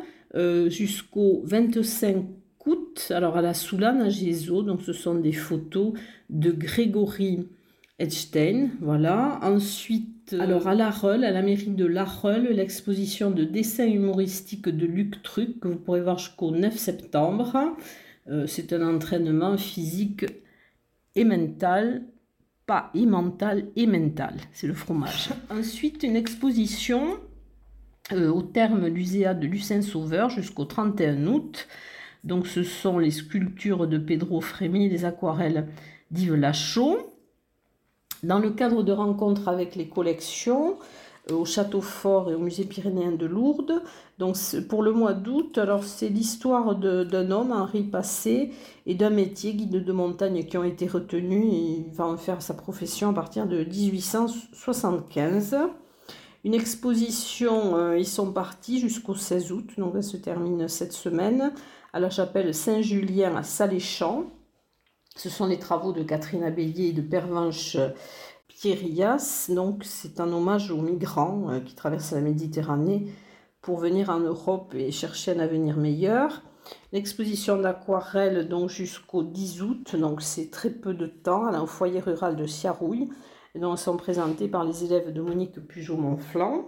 jusqu'au 0.67 1.41
25 1.45 2.25
août, 2.65 3.11
alors 3.11 3.37
à 3.37 3.41
la 3.41 3.53
Soulane 3.53 4.01
à 4.01 4.09
Gézo, 4.09 4.63
donc 4.63 4.81
ce 4.81 4.91
sont 4.91 5.15
des 5.15 5.31
photos 5.31 5.93
de 6.29 6.51
Grégory 6.51 7.47
Edstein, 7.99 8.71
voilà. 8.81 9.39
Ensuite, 9.43 10.35
alors 10.37 10.67
à 10.67 10.75
La 10.75 10.89
Reule, 10.89 11.23
à 11.23 11.31
la 11.31 11.41
mairie 11.41 11.69
de 11.69 11.85
La 11.85 12.03
Reule, 12.03 12.49
l'exposition 12.49 13.31
de 13.31 13.45
dessins 13.45 13.87
humoristiques 13.87 14.67
de 14.67 14.85
Luc 14.85 15.23
Truc 15.23 15.61
que 15.61 15.69
vous 15.69 15.77
pourrez 15.77 16.01
voir 16.01 16.17
jusqu'au 16.17 16.51
9 16.51 16.75
septembre. 16.75 17.77
c'est 18.47 18.73
un 18.73 18.85
entraînement 18.85 19.55
physique 19.57 20.25
et 21.15 21.23
mental, 21.23 22.03
pas 22.65 22.91
et 22.93 23.05
mental 23.05 23.67
et 23.75 23.87
mental, 23.87 24.35
c'est 24.51 24.67
le 24.67 24.73
fromage. 24.73 25.29
Ensuite, 25.49 26.03
une 26.03 26.15
exposition 26.15 27.19
euh, 28.11 28.29
au 28.29 28.41
terme 28.41 28.87
l'uséa 28.87 29.33
de 29.33 29.47
Lucin 29.47 29.81
Sauveur 29.81 30.29
jusqu'au 30.29 30.65
31 30.65 31.25
août. 31.27 31.67
Donc 32.23 32.47
ce 32.47 32.63
sont 32.63 32.99
les 32.99 33.11
sculptures 33.11 33.87
de 33.87 33.97
Pedro 33.97 34.41
Frémy, 34.41 34.89
les 34.89 35.05
aquarelles 35.05 35.67
d'Yves 36.11 36.35
Lachaud. 36.35 37.13
Dans 38.23 38.39
le 38.39 38.51
cadre 38.51 38.83
de 38.83 38.91
rencontres 38.91 39.47
avec 39.47 39.75
les 39.75 39.87
collections, 39.87 40.77
au 41.31 41.45
Château 41.45 41.81
Fort 41.81 42.29
et 42.29 42.35
au 42.35 42.39
Musée 42.39 42.65
pyrénéen 42.65 43.11
de 43.11 43.25
Lourdes. 43.25 43.81
Donc 44.19 44.37
pour 44.69 44.83
le 44.83 44.91
mois 44.91 45.13
d'août, 45.13 45.57
alors 45.57 45.83
c'est 45.83 46.09
l'histoire 46.09 46.75
d'un 46.75 47.31
homme, 47.31 47.51
Henri 47.51 47.83
Passé, 47.83 48.51
et 48.85 48.95
d'un 48.95 49.09
métier, 49.09 49.53
guide 49.53 49.83
de 49.83 49.91
montagne, 49.91 50.45
qui 50.45 50.57
ont 50.57 50.63
été 50.63 50.87
retenus. 50.87 51.45
Il 51.51 51.91
va 51.93 52.05
en 52.05 52.17
faire 52.17 52.41
sa 52.41 52.53
profession 52.53 53.09
à 53.09 53.13
partir 53.13 53.47
de 53.47 53.63
1875. 53.63 55.57
Une 56.43 56.53
exposition, 56.53 57.75
euh, 57.75 57.97
ils 57.97 58.07
sont 58.07 58.31
partis 58.31 58.79
jusqu'au 58.79 59.15
16 59.15 59.51
août, 59.51 59.71
donc 59.79 59.93
elle 59.95 60.03
se 60.03 60.17
termine 60.17 60.67
cette 60.67 60.93
semaine, 60.93 61.51
à 61.91 61.99
la 61.99 62.11
chapelle 62.11 62.53
Saint-Julien 62.53 63.35
à 63.35 63.41
Saléchamps. 63.41 64.25
Ce 65.15 65.29
sont 65.29 65.47
les 65.47 65.57
travaux 65.57 65.91
de 65.91 66.03
Catherine 66.03 66.43
Abélier 66.43 66.89
et 66.89 66.93
de 66.93 67.01
Pervenche 67.01 67.77
Donc, 69.49 69.83
c'est 69.83 70.19
un 70.19 70.31
hommage 70.33 70.71
aux 70.71 70.81
migrants 70.81 71.51
euh, 71.51 71.59
qui 71.59 71.75
traversent 71.75 72.13
la 72.13 72.21
Méditerranée 72.21 73.11
pour 73.61 73.77
venir 73.77 74.09
en 74.09 74.19
Europe 74.19 74.73
et 74.73 74.91
chercher 74.91 75.33
un 75.33 75.39
avenir 75.39 75.77
meilleur. 75.77 76.41
L'exposition 76.91 77.57
d'aquarelle 77.57 78.47
donc 78.47 78.69
jusqu'au 78.69 79.21
10 79.21 79.61
août, 79.61 79.95
donc 79.95 80.23
c'est 80.23 80.49
très 80.49 80.71
peu 80.71 80.95
de 80.95 81.05
temps, 81.05 81.47
elle 81.47 81.55
est 81.55 81.59
au 81.59 81.67
foyer 81.67 81.99
rural 81.99 82.35
de 82.35 82.47
Siarouille, 82.47 83.09
elles 83.53 83.77
sont 83.77 83.97
présentées 83.97 84.47
par 84.47 84.63
les 84.63 84.83
élèves 84.83 85.13
de 85.13 85.21
Monique 85.21 85.59
Pujot-Montflanc. 85.59 86.65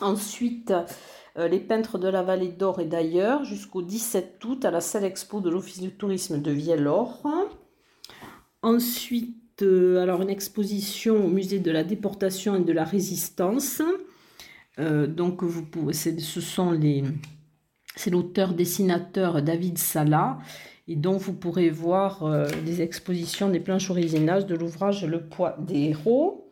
Ensuite, 0.00 0.72
euh, 1.36 1.48
les 1.48 1.60
peintres 1.60 1.98
de 1.98 2.08
la 2.08 2.22
vallée 2.22 2.52
d'Or 2.52 2.80
et 2.80 2.86
d'ailleurs, 2.86 3.44
jusqu'au 3.44 3.82
17 3.82 4.44
août 4.44 4.64
à 4.64 4.70
la 4.70 4.80
salle 4.80 5.04
expo 5.04 5.40
de 5.40 5.50
l'Office 5.50 5.80
du 5.80 5.90
tourisme 5.90 6.40
de 6.40 6.50
Vielle-Or. 6.52 7.22
Ensuite, 8.62 9.36
euh, 9.62 10.02
alors 10.02 10.22
une 10.22 10.30
exposition 10.30 11.24
au 11.24 11.28
musée 11.28 11.58
de 11.58 11.70
la 11.70 11.84
déportation 11.84 12.56
et 12.56 12.60
de 12.60 12.72
la 12.72 12.84
résistance. 12.84 13.82
Euh, 14.78 15.06
donc 15.06 15.42
vous 15.42 15.64
pouvez, 15.64 15.92
ce 15.92 16.40
sont 16.40 16.72
les, 16.72 17.04
c'est 17.96 18.10
l'auteur 18.10 18.54
dessinateur 18.54 19.42
David 19.42 19.78
Sala 19.78 20.38
et 20.88 20.96
donc 20.96 21.20
vous 21.20 21.34
pourrez 21.34 21.70
voir 21.70 22.22
euh, 22.22 22.48
des 22.64 22.82
expositions 22.82 23.48
des 23.48 23.60
planches 23.60 23.90
originales 23.90 24.46
de 24.46 24.54
l'ouvrage 24.54 25.04
Le 25.04 25.22
poids 25.22 25.56
des 25.58 25.90
héros. 25.90 26.50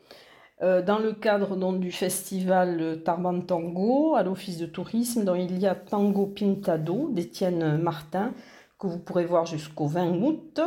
dans 0.61 0.99
le 0.99 1.13
cadre 1.13 1.57
donc, 1.57 1.81
du 1.81 1.93
festival 1.93 3.03
Tarban 3.05 3.41
Tango 3.41 4.17
à 4.17 4.23
l'office 4.23 4.59
de 4.59 4.67
tourisme, 4.67 5.25
dont 5.25 5.37
il 5.37 5.59
y 5.59 5.67
a 5.67 5.75
Tango 5.75 6.27
Pintado 6.27 7.11
d'Étienne 7.13 7.79
Martin, 7.79 8.35
que 8.79 8.87
vous 8.87 8.99
pourrez 8.99 9.25
voir 9.25 9.47
jusqu'au 9.47 9.87
20 9.87 10.21
août. 10.23 10.61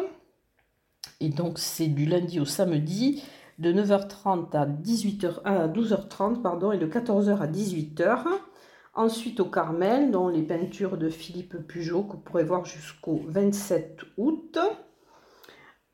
Et 1.20 1.29
donc, 1.29 1.60
c'est 1.60 1.88
du 1.88 2.05
lundi 2.05 2.39
au 2.39 2.46
samedi, 2.46 3.24
de 3.60 3.72
9h30 3.72 4.55
à, 4.55 4.65
18h, 4.65 5.41
à 5.46 5.67
12h30 5.67 6.41
pardon, 6.41 6.72
et 6.72 6.77
de 6.77 6.88
14h 6.88 7.38
à 7.39 7.48
18h. 7.48 8.24
Ensuite, 8.93 9.39
au 9.39 9.46
Carmel, 9.46 10.12
dont 10.12 10.27
les 10.27 10.41
peintures 10.41 10.98
de 10.98 11.10
Philippe 11.10 11.58
Pujot, 11.67 12.03
que 12.03 12.13
vous 12.13 12.17
pourrez 12.17 12.43
voir 12.43 12.65
jusqu'au 12.65 13.22
27 13.27 14.01
août. 14.17 14.58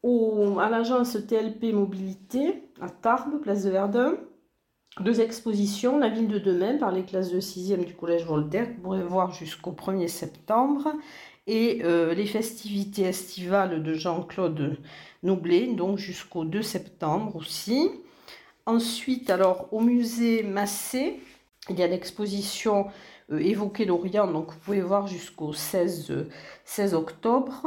À 0.03 0.69
l'agence 0.69 1.17
TLP 1.27 1.73
Mobilité, 1.73 2.71
à 2.79 2.89
Tarbes, 2.89 3.41
place 3.41 3.65
de 3.65 3.69
Verdun. 3.69 4.13
Deux 5.01 5.19
expositions, 5.19 5.99
La 5.99 6.09
ville 6.09 6.29
de 6.29 6.39
demain 6.39 6.77
par 6.77 6.91
les 6.91 7.03
classes 7.03 7.31
de 7.31 7.39
6e 7.39 7.83
du 7.85 7.93
Collège 7.93 8.25
Voltaire, 8.25 8.67
que 8.67 8.75
vous 8.77 8.81
pourrez 8.81 9.03
voir 9.03 9.31
jusqu'au 9.31 9.71
1er 9.71 10.07
septembre. 10.07 10.93
Et 11.47 11.79
euh, 11.83 12.13
les 12.13 12.25
festivités 12.25 13.03
estivales 13.03 13.81
de 13.81 13.93
Jean-Claude 13.93 14.77
Noblet, 15.23 15.67
donc 15.67 15.97
jusqu'au 15.97 16.43
2 16.43 16.61
septembre 16.61 17.37
aussi. 17.37 17.89
Ensuite, 18.65 19.29
alors 19.29 19.69
au 19.71 19.79
musée 19.79 20.43
Massé, 20.43 21.21
il 21.69 21.79
y 21.79 21.83
a 21.83 21.87
l'exposition 21.87 22.87
euh, 23.31 23.39
Évoquer 23.39 23.85
l'Orient, 23.85 24.27
donc 24.27 24.51
vous 24.51 24.59
pouvez 24.59 24.81
voir 24.81 25.07
jusqu'au 25.07 25.53
16, 25.53 26.27
16 26.65 26.93
octobre. 26.93 27.65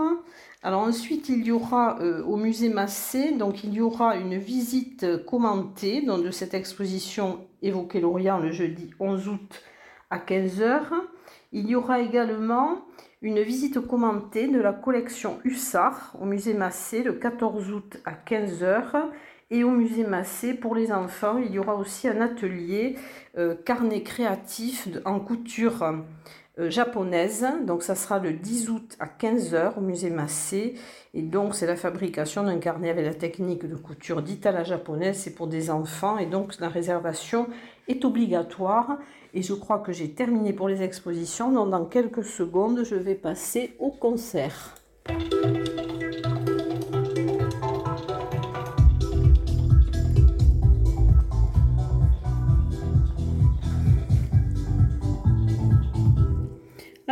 Alors 0.62 0.82
ensuite, 0.82 1.30
il 1.30 1.42
y 1.46 1.50
aura 1.50 1.98
euh, 2.02 2.22
au 2.24 2.36
musée 2.36 2.68
Massé, 2.68 3.32
donc 3.32 3.64
il 3.64 3.72
y 3.72 3.80
aura 3.80 4.16
une 4.16 4.36
visite 4.36 5.24
commentée 5.24 6.02
donc, 6.02 6.22
de 6.22 6.30
cette 6.30 6.52
exposition 6.52 7.46
Évoquer 7.62 8.00
l'Orient 8.00 8.38
le 8.40 8.52
jeudi 8.52 8.90
11 9.00 9.28
août 9.28 9.62
à 10.10 10.18
15h. 10.18 10.82
Il 11.52 11.66
y 11.66 11.74
aura 11.74 12.00
également 12.00 12.84
une 13.22 13.42
visite 13.42 13.80
commentée 13.80 14.48
de 14.48 14.60
la 14.60 14.72
collection 14.72 15.40
Hussard 15.44 16.16
au 16.20 16.24
musée 16.24 16.54
Massé 16.54 17.02
le 17.02 17.12
14 17.12 17.70
août 17.70 17.98
à 18.06 18.12
15h. 18.12 19.10
Et 19.50 19.64
au 19.64 19.70
musée 19.70 20.04
Massé, 20.04 20.54
pour 20.54 20.74
les 20.74 20.92
enfants, 20.92 21.36
il 21.38 21.52
y 21.52 21.58
aura 21.58 21.74
aussi 21.74 22.08
un 22.08 22.20
atelier 22.20 22.96
euh, 23.36 23.56
carnet 23.56 24.02
créatif 24.02 24.88
en 25.04 25.18
couture 25.18 25.84
japonaise. 26.58 27.46
Donc 27.66 27.82
ça 27.82 27.94
sera 27.94 28.18
le 28.18 28.32
10 28.32 28.70
août 28.70 28.96
à 29.00 29.06
15h 29.06 29.78
au 29.78 29.80
musée 29.80 30.10
Massé. 30.10 30.74
Et 31.14 31.22
donc 31.22 31.54
c'est 31.54 31.66
la 31.66 31.76
fabrication 31.76 32.44
d'un 32.44 32.58
carnet 32.58 32.90
avec 32.90 33.04
la 33.04 33.14
technique 33.14 33.68
de 33.68 33.76
couture 33.76 34.22
dite 34.22 34.46
à 34.46 34.52
la 34.52 34.64
japonaise. 34.64 35.16
C'est 35.18 35.34
pour 35.34 35.46
des 35.46 35.70
enfants 35.70 36.18
et 36.18 36.26
donc 36.26 36.58
la 36.60 36.68
réservation 36.68 37.48
est 37.88 38.04
obligatoire. 38.04 38.98
Et 39.32 39.42
je 39.42 39.54
crois 39.54 39.78
que 39.78 39.92
j'ai 39.92 40.10
terminé 40.10 40.52
pour 40.52 40.68
les 40.68 40.82
expositions. 40.82 41.52
Donc 41.52 41.70
dans 41.70 41.84
quelques 41.84 42.24
secondes, 42.24 42.82
je 42.84 42.96
vais 42.96 43.14
passer 43.14 43.74
au 43.78 43.90
concert. 43.90 44.74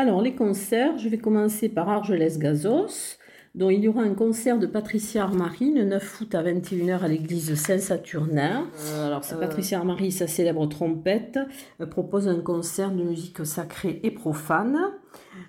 Alors, 0.08 0.22
les 0.22 0.34
concerts, 0.34 0.96
je 0.96 1.06
vais 1.10 1.18
commencer 1.18 1.68
par 1.68 1.86
Argelès-Gazos, 1.90 3.18
dont 3.54 3.68
il 3.68 3.80
y 3.80 3.88
aura 3.88 4.00
un 4.00 4.14
concert 4.14 4.58
de 4.58 4.66
Patricia 4.66 5.24
Armari 5.24 5.74
le 5.74 5.84
9 5.84 6.20
août 6.22 6.34
à 6.34 6.42
21h 6.42 7.00
à 7.00 7.08
l'église 7.08 7.54
Saint-Saturnin. 7.54 8.64
Euh, 8.86 9.06
alors, 9.06 9.22
c'est 9.22 9.34
euh. 9.34 9.38
Patricia 9.38 9.76
Armari, 9.76 10.10
sa 10.10 10.26
célèbre 10.26 10.66
trompette, 10.66 11.38
euh, 11.82 11.84
propose 11.84 12.26
un 12.26 12.40
concert 12.40 12.90
de 12.90 13.02
musique 13.02 13.44
sacrée 13.44 14.00
et 14.02 14.10
profane. 14.10 14.78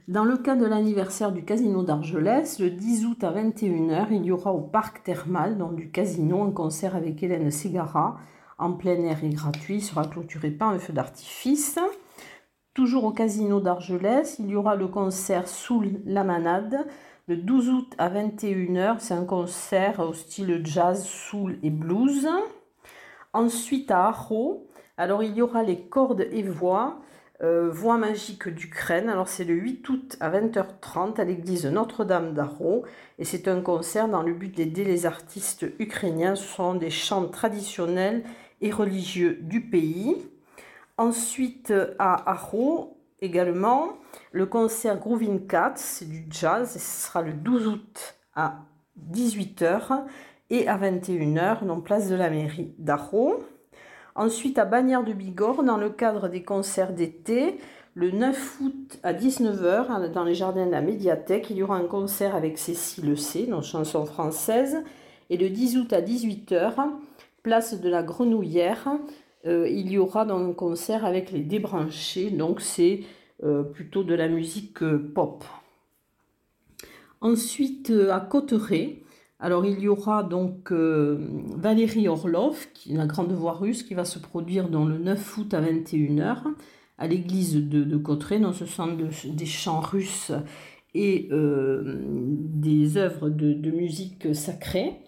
Dans 0.10 0.26
le 0.26 0.36
cas 0.36 0.58
de 0.58 0.66
l'anniversaire 0.66 1.32
du 1.32 1.46
Casino 1.46 1.82
d'Argelès, 1.82 2.60
le 2.60 2.70
10 2.70 3.06
août 3.06 3.24
à 3.24 3.32
21h, 3.32 4.08
il 4.12 4.26
y 4.26 4.32
aura 4.34 4.52
au 4.52 4.60
parc 4.60 5.04
thermal 5.06 5.58
donc 5.58 5.78
du 5.78 5.90
casino 5.90 6.44
un 6.44 6.52
concert 6.52 6.98
avec 6.98 7.24
Hélène 7.24 7.50
Ségara 7.50 8.18
en 8.58 8.74
plein 8.74 9.02
air 9.06 9.24
et 9.24 9.30
gratuit. 9.30 9.76
Il 9.76 9.82
sera 9.82 10.06
clôturé 10.06 10.52
par 10.52 10.72
un 10.72 10.80
feu 10.80 10.92
d'artifice. 10.92 11.80
Toujours 12.80 13.04
au 13.04 13.12
Casino 13.12 13.60
d'Argelès, 13.60 14.38
il 14.40 14.52
y 14.52 14.56
aura 14.56 14.78
le 14.78 14.88
concert 14.88 15.50
Sous 15.50 15.84
la 16.06 16.24
Manade 16.24 16.88
le 17.28 17.36
12 17.36 17.70
août 17.72 17.94
à 17.98 18.10
21h. 18.10 19.00
C'est 19.00 19.14
un 19.14 19.26
concert 19.26 20.00
au 20.00 20.14
style 20.14 20.62
jazz, 20.64 21.04
soul 21.04 21.60
et 21.62 21.72
blues. 21.72 22.30
Ensuite 23.34 23.92
à 23.92 24.06
Arro, 24.06 24.70
alors 24.96 25.24
il 25.24 25.36
y 25.36 25.42
aura 25.42 25.62
les 25.62 25.82
cordes 25.82 26.26
et 26.32 26.42
voix, 26.42 27.02
euh, 27.44 27.70
voix 27.70 27.98
magique 27.98 28.48
d'Ukraine. 28.48 29.10
Alors 29.10 29.28
c'est 29.28 29.44
le 29.44 29.56
8 29.56 29.90
août 29.90 30.18
à 30.22 30.30
20h30 30.30 31.20
à 31.20 31.26
l'église 31.26 31.66
Notre-Dame 31.66 32.34
d'Arro 32.34 32.86
et 33.18 33.26
c'est 33.26 33.50
un 33.50 33.60
concert 33.60 34.08
dans 34.08 34.24
le 34.24 34.34
but 34.34 34.56
d'aider 34.56 34.86
les 34.86 35.06
artistes 35.06 35.66
ukrainiens. 35.80 36.36
Ce 36.36 36.46
sont 36.46 36.76
des 36.76 36.92
chants 36.92 37.28
traditionnels 37.28 38.24
et 38.62 38.72
religieux 38.72 39.38
du 39.42 39.60
pays. 39.60 40.16
Ensuite, 41.00 41.74
à 41.98 42.30
Arro, 42.30 42.98
également, 43.22 43.94
le 44.34 44.46
concert 44.46 45.00
Groovin 45.00 45.38
Cats, 45.48 45.76
c'est 45.78 46.10
du 46.10 46.26
jazz, 46.30 46.74
ce 46.74 47.08
sera 47.08 47.22
le 47.22 47.32
12 47.32 47.68
août 47.68 48.16
à 48.36 48.58
18h. 49.10 50.04
et 50.50 50.68
à 50.68 50.78
21h, 50.78 51.66
donc 51.66 51.86
place 51.86 52.10
de 52.10 52.16
la 52.16 52.30
mairie 52.30 52.74
d'Arro. 52.80 53.46
Ensuite, 54.14 54.60
à 54.60 54.66
Bagnères 54.66 55.06
de 55.06 55.14
Bigorre, 55.14 55.64
dans 55.64 55.78
le 55.78 55.90
cadre 55.90 56.28
des 56.28 56.44
concerts 56.44 56.92
d'été, 56.92 57.60
le 57.94 58.12
9 58.12 58.60
août 58.60 59.00
à 59.02 59.14
19h, 59.14 60.12
dans 60.12 60.26
les 60.26 60.36
jardins 60.36 60.66
de 60.66 60.72
la 60.72 60.82
médiathèque, 60.82 61.50
il 61.50 61.56
y 61.56 61.64
aura 61.64 61.78
un 61.78 61.88
concert 61.88 62.36
avec 62.36 62.58
Cécile 62.58 63.18
C, 63.18 63.48
nos 63.48 63.62
chansons 63.62 64.06
françaises. 64.06 64.84
Et 65.30 65.38
le 65.38 65.50
10 65.50 65.78
août 65.78 65.94
à 65.94 66.02
18h, 66.02 66.74
place 67.42 67.80
de 67.80 67.90
la 67.90 68.04
Grenouillère, 68.04 68.90
euh, 69.46 69.70
il 69.70 69.90
y 69.92 69.98
aura 69.98 70.26
donc 70.26 70.50
un 70.50 70.54
concert 70.54 71.06
avec 71.06 71.32
les 71.32 71.42
débranchés, 71.42 72.30
donc 72.30 72.60
c'est 72.60 73.02
euh, 73.44 73.64
plutôt 73.64 74.04
de 74.04 74.14
la 74.14 74.28
musique 74.28 74.84
euh, 74.84 75.12
pop. 75.14 75.44
Ensuite, 77.22 77.92
à 78.12 78.20
Cotteret, 78.20 79.04
alors 79.40 79.66
il 79.66 79.80
y 79.80 79.88
aura 79.88 80.24
donc 80.24 80.72
Valérie 80.72 82.08
Orlov, 82.08 82.68
qui 82.74 82.94
la 82.94 83.08
grande 83.08 83.32
voix 83.34 83.54
russe, 83.54 83.84
qui 83.84 83.94
va 83.94 84.06
se 84.06 84.20
produire 84.20 84.70
dans 84.70 84.86
le 84.86 84.98
9 84.98 85.38
août 85.38 85.54
à 85.54 85.62
21h 85.62 86.38
à 86.98 87.08
l'église 87.08 87.56
de, 87.56 87.84
de 87.84 87.98
Cotteret. 87.98 88.40
Donc 88.40 88.56
ce 88.56 88.66
sont 88.66 88.98
des 89.26 89.46
chants 89.46 89.82
russes 89.82 90.32
et 90.94 91.30
des 91.30 92.98
œuvres 92.98 93.28
de 93.30 93.72
musique 93.72 94.34
sacrée. 94.34 95.02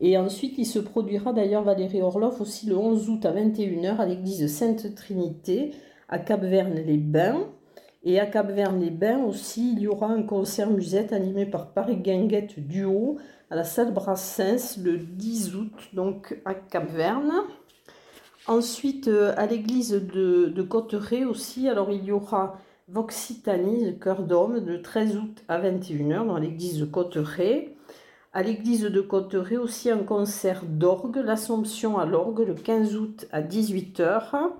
Et 0.00 0.16
ensuite, 0.16 0.58
il 0.58 0.66
se 0.66 0.78
produira 0.78 1.32
d'ailleurs 1.32 1.64
Valérie 1.64 2.02
Orloff 2.02 2.40
aussi 2.40 2.66
le 2.66 2.76
11 2.76 3.10
août 3.10 3.26
à 3.26 3.32
21h 3.32 3.96
à 3.96 4.06
l'église 4.06 4.46
Sainte-Trinité 4.46 5.72
à 6.08 6.18
Cap-Verne-les-Bains. 6.18 7.46
Et 8.04 8.20
à 8.20 8.26
Cap-Verne-les-Bains 8.26 9.24
aussi, 9.24 9.72
il 9.72 9.80
y 9.80 9.88
aura 9.88 10.08
un 10.08 10.22
concert 10.22 10.70
musette 10.70 11.12
animé 11.12 11.46
par 11.46 11.72
Paris 11.72 11.96
Guinguette 11.96 12.60
Duo 12.60 13.18
à 13.50 13.56
la 13.56 13.64
salle 13.64 13.92
Brassens 13.92 14.78
le 14.82 14.98
10 14.98 15.56
août, 15.56 15.72
donc 15.94 16.38
à 16.44 16.54
Cap-Verne. 16.54 17.32
Ensuite, 18.46 19.08
euh, 19.08 19.34
à 19.36 19.46
l'église 19.46 19.90
de, 19.90 20.46
de 20.46 20.62
Cotteret 20.62 21.24
aussi, 21.24 21.68
alors 21.68 21.90
il 21.90 22.04
y 22.04 22.12
aura 22.12 22.58
Voxitanie, 22.88 23.84
le 23.84 23.92
cœur 23.92 24.22
d'homme, 24.22 24.64
le 24.64 24.80
13 24.80 25.16
août 25.16 25.44
à 25.48 25.60
21h 25.60 26.26
dans 26.26 26.38
l'église 26.38 26.78
de 26.78 26.86
Cotteret. 26.86 27.74
À 28.38 28.42
l'église 28.44 28.82
de 28.82 29.00
Cotteret 29.00 29.56
aussi 29.56 29.90
un 29.90 30.04
concert 30.04 30.62
d'orgue, 30.64 31.16
l'Assomption 31.16 31.98
à 31.98 32.06
l'orgue 32.06 32.46
le 32.46 32.54
15 32.54 32.94
août 32.94 33.26
à 33.32 33.42
18h. 33.42 34.52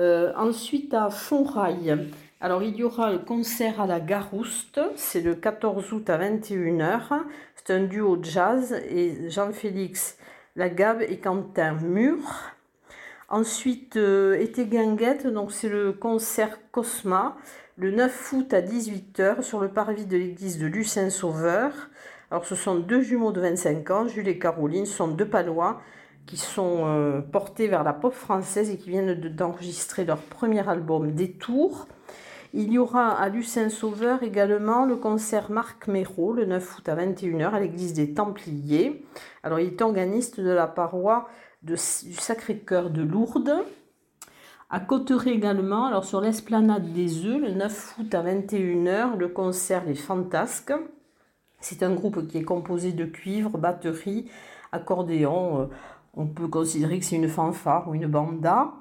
Euh, 0.00 0.32
ensuite 0.34 0.92
à 0.94 1.08
Fontrailles, 1.08 1.96
alors 2.40 2.64
il 2.64 2.74
y 2.74 2.82
aura 2.82 3.12
le 3.12 3.20
concert 3.20 3.80
à 3.80 3.86
la 3.86 4.00
Garouste, 4.00 4.80
c'est 4.96 5.20
le 5.20 5.36
14 5.36 5.92
août 5.92 6.10
à 6.10 6.18
21h. 6.18 7.22
C'est 7.54 7.72
un 7.72 7.84
duo 7.84 8.18
jazz 8.20 8.72
et 8.90 9.30
Jean-Félix 9.30 10.18
Lagabe 10.56 11.02
et 11.02 11.18
Quentin 11.18 11.74
Mur. 11.74 12.18
Ensuite, 13.28 13.96
euh, 13.96 14.40
été 14.40 14.64
donc 14.64 15.52
c'est 15.52 15.68
le 15.68 15.92
concert 15.92 16.58
Cosma, 16.72 17.36
le 17.76 17.92
9 17.92 18.32
août 18.32 18.52
à 18.52 18.60
18h 18.60 19.42
sur 19.42 19.60
le 19.60 19.68
parvis 19.68 20.04
de 20.04 20.16
l'église 20.16 20.58
de 20.58 20.66
Lucin 20.66 21.10
Sauveur. 21.10 21.90
Alors 22.30 22.44
ce 22.44 22.54
sont 22.54 22.76
deux 22.76 23.00
jumeaux 23.00 23.32
de 23.32 23.40
25 23.40 23.90
ans, 23.90 24.06
Jules 24.06 24.28
et 24.28 24.38
Caroline, 24.38 24.84
sont 24.84 25.08
deux 25.08 25.28
palois 25.28 25.80
qui 26.26 26.36
sont 26.36 26.84
euh, 26.84 27.22
portés 27.22 27.68
vers 27.68 27.84
la 27.84 27.94
pop 27.94 28.12
française 28.12 28.68
et 28.68 28.76
qui 28.76 28.90
viennent 28.90 29.14
d'enregistrer 29.14 30.04
leur 30.04 30.18
premier 30.18 30.68
album 30.68 31.12
Détour. 31.12 31.88
Il 32.52 32.70
y 32.70 32.78
aura 32.78 33.18
à 33.18 33.30
Lucin 33.30 33.70
Sauveur 33.70 34.22
également 34.22 34.84
le 34.84 34.96
concert 34.96 35.50
Marc 35.50 35.88
Méraud 35.88 36.34
le 36.34 36.44
9 36.44 36.78
août 36.78 36.88
à 36.88 36.96
21h 36.96 37.50
à 37.50 37.60
l'église 37.60 37.94
des 37.94 38.12
Templiers. 38.12 39.04
Alors 39.42 39.58
il 39.58 39.68
est 39.68 39.80
organiste 39.80 40.38
de 40.38 40.50
la 40.50 40.66
paroi 40.66 41.28
du 41.62 41.76
Sacré-Cœur 41.76 42.90
de 42.90 43.02
Lourdes. 43.02 43.64
À 44.70 44.80
Cotteret 44.80 45.30
également, 45.30 45.86
alors 45.86 46.04
sur 46.04 46.20
l'esplanade 46.20 46.92
des 46.92 47.24
œufs, 47.24 47.40
le 47.40 47.52
9 47.52 47.94
août 47.98 48.14
à 48.14 48.22
21h, 48.22 49.16
le 49.16 49.28
concert 49.28 49.84
Les 49.86 49.94
Fantasques. 49.94 50.74
C'est 51.68 51.82
un 51.82 51.92
groupe 51.92 52.26
qui 52.26 52.38
est 52.38 52.44
composé 52.44 52.92
de 52.92 53.04
cuivre, 53.04 53.58
batterie, 53.58 54.30
accordéon. 54.72 55.60
Euh, 55.60 55.66
on 56.14 56.26
peut 56.26 56.48
considérer 56.48 56.98
que 56.98 57.04
c'est 57.04 57.16
une 57.16 57.28
fanfare 57.28 57.86
ou 57.90 57.94
une 57.94 58.06
banda. 58.06 58.72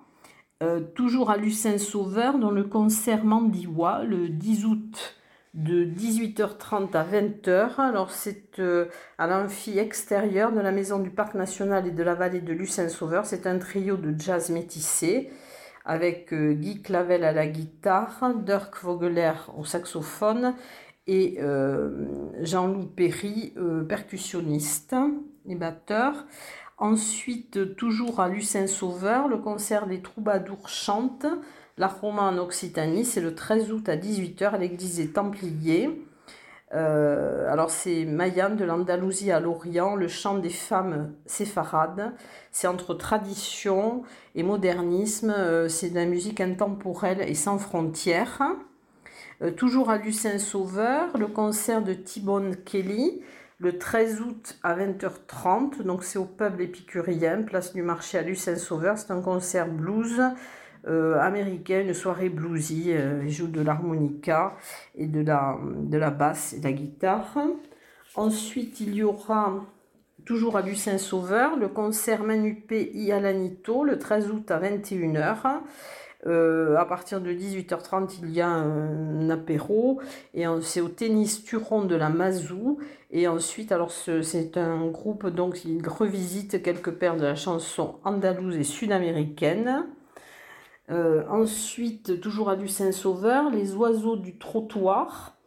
Euh, 0.63 0.79
toujours 0.95 1.29
à 1.29 1.35
Lucin 1.35 1.79
Sauveur, 1.79 2.39
dans 2.39 2.49
le 2.49 2.63
concert 2.63 3.25
Mandiwa, 3.25 4.03
le 4.05 4.29
10 4.29 4.65
août 4.65 5.17
de 5.53 5.83
18h30 5.83 6.95
à 6.95 7.03
20h. 7.03 7.81
Alors 7.81 8.11
c'est 8.11 8.57
euh, 8.59 8.85
à 9.17 9.27
l'amphi 9.27 9.77
extérieur 9.77 10.53
de 10.53 10.61
la 10.61 10.71
maison 10.71 10.99
du 10.99 11.09
Parc 11.09 11.35
national 11.35 11.87
et 11.87 11.91
de 11.91 12.03
la 12.03 12.15
vallée 12.15 12.39
de 12.39 12.53
Lucin 12.53 12.87
Sauveur. 12.87 13.25
C'est 13.25 13.47
un 13.47 13.57
trio 13.57 13.97
de 13.97 14.17
jazz 14.17 14.49
métissé 14.49 15.29
avec 15.83 16.33
Guy 16.33 16.81
Clavel 16.81 17.25
à 17.25 17.33
la 17.33 17.47
guitare, 17.47 18.33
Dirk 18.45 18.81
Vogeler 18.81 19.33
au 19.57 19.65
saxophone 19.65 20.53
et 21.07 21.37
euh, 21.39 22.05
Jean-Loup 22.41 22.85
Perry, 22.85 23.53
euh, 23.57 23.83
percussionniste 23.83 24.95
et 25.47 25.55
batteur. 25.55 26.25
Ensuite, 26.77 27.75
toujours 27.75 28.19
à 28.19 28.29
Lucin 28.29 28.67
Sauveur, 28.67 29.27
le 29.27 29.37
concert 29.37 29.87
des 29.87 30.01
troubadours 30.01 30.69
chante 30.69 31.25
la 31.79 31.87
Roma 31.87 32.23
en 32.23 32.37
Occitanie, 32.39 33.05
c'est 33.05 33.21
le 33.21 33.35
13 33.35 33.71
août 33.71 33.87
à 33.87 33.95
18h 33.95 34.49
à 34.49 34.57
l'église 34.57 34.97
des 34.97 35.09
Templiers. 35.09 36.03
Euh, 36.73 37.51
alors 37.51 37.69
c'est 37.69 38.03
Mayenne 38.03 38.57
de 38.57 38.65
l'Andalousie 38.65 39.31
à 39.31 39.39
l'Orient, 39.39 39.95
le 39.95 40.07
chant 40.07 40.39
des 40.39 40.49
femmes 40.49 41.13
séfarades. 41.25 42.13
C'est 42.51 42.67
entre 42.67 42.95
tradition 42.95 44.03
et 44.35 44.43
modernisme, 44.43 45.33
c'est 45.69 45.91
de 45.91 45.95
la 45.95 46.05
musique 46.05 46.41
intemporelle 46.41 47.21
et 47.21 47.35
sans 47.35 47.59
frontières. 47.59 48.41
Euh, 49.43 49.51
toujours 49.51 49.91
à 49.91 49.97
Lucin 49.97 50.39
Sauveur, 50.39 51.15
le 51.17 51.27
concert 51.27 51.83
de 51.83 51.93
Tibone 51.93 52.55
Kelly, 52.55 53.21
le 53.59 53.77
13 53.77 54.21
août 54.21 54.59
à 54.63 54.75
20h30. 54.75 55.83
Donc 55.83 56.03
c'est 56.03 56.17
au 56.17 56.25
peuple 56.25 56.61
épicurien, 56.63 57.43
place 57.43 57.73
du 57.73 57.83
marché 57.83 58.17
à 58.17 58.23
Lucin 58.23 58.55
Sauveur. 58.55 58.97
C'est 58.97 59.11
un 59.11 59.21
concert 59.21 59.67
blues 59.67 60.21
euh, 60.87 61.19
américain, 61.19 61.81
une 61.81 61.93
soirée 61.93 62.29
bluesy. 62.29 62.93
Euh, 62.93 63.21
il 63.23 63.29
joue 63.29 63.47
de 63.47 63.61
l'harmonica 63.61 64.55
et 64.95 65.05
de 65.05 65.21
la, 65.21 66.09
basse 66.09 66.53
et 66.53 66.59
de 66.59 66.63
la 66.63 66.71
guitare. 66.71 67.37
Ensuite, 68.15 68.79
il 68.79 68.95
y 68.95 69.03
aura 69.03 69.65
toujours 70.25 70.57
à 70.57 70.61
Lucin 70.63 70.97
Sauveur 70.97 71.57
le 71.57 71.67
concert 71.67 72.23
Manupé 72.23 72.91
I 72.95 73.11
Alanito 73.11 73.83
le 73.83 73.99
13 73.99 74.31
août 74.31 74.49
à 74.49 74.59
21h. 74.59 75.61
Euh, 76.25 76.75
à 76.77 76.85
partir 76.85 77.21
de 77.21 77.31
18h30, 77.31 78.19
il 78.23 78.31
y 78.31 78.41
a 78.41 78.49
un, 78.49 79.29
apéro 79.29 80.01
et 80.33 80.45
c'est 80.61 80.81
au 80.81 80.87
tennis 80.87 81.43
Turon 81.43 81.83
de 81.83 81.95
la 81.95 82.09
Mazou. 82.09 82.79
Et 83.11 83.27
ensuite, 83.27 83.71
alors 83.71 83.91
c'est 83.91 84.57
un 84.57 84.87
groupe 84.87 85.27
donc 85.27 85.55
qui 85.55 85.79
revisite 85.85 86.61
quelques 86.63 86.91
paires 86.91 87.17
de 87.17 87.23
la 87.23 87.35
chanson 87.35 87.95
andalouse 88.03 88.57
et 88.57 88.63
sud-américaine. 88.63 89.85
Euh, 90.89 91.23
ensuite, 91.29 92.19
toujours 92.21 92.49
à 92.49 92.55
du 92.55 92.67
Saint-Sauveur, 92.67 93.49
les 93.49 93.75
oiseaux 93.75 94.15
du 94.15 94.37
trottoir. 94.37 95.37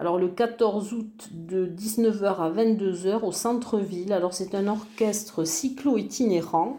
Alors 0.00 0.18
le 0.18 0.28
14 0.28 0.92
août 0.92 1.28
de 1.32 1.66
19h 1.66 2.36
à 2.36 2.50
22h 2.50 3.24
au 3.24 3.32
centre-ville. 3.32 4.12
Alors 4.12 4.32
c'est 4.32 4.54
un 4.54 4.68
orchestre 4.68 5.44
cyclo-itinérant 5.44 6.76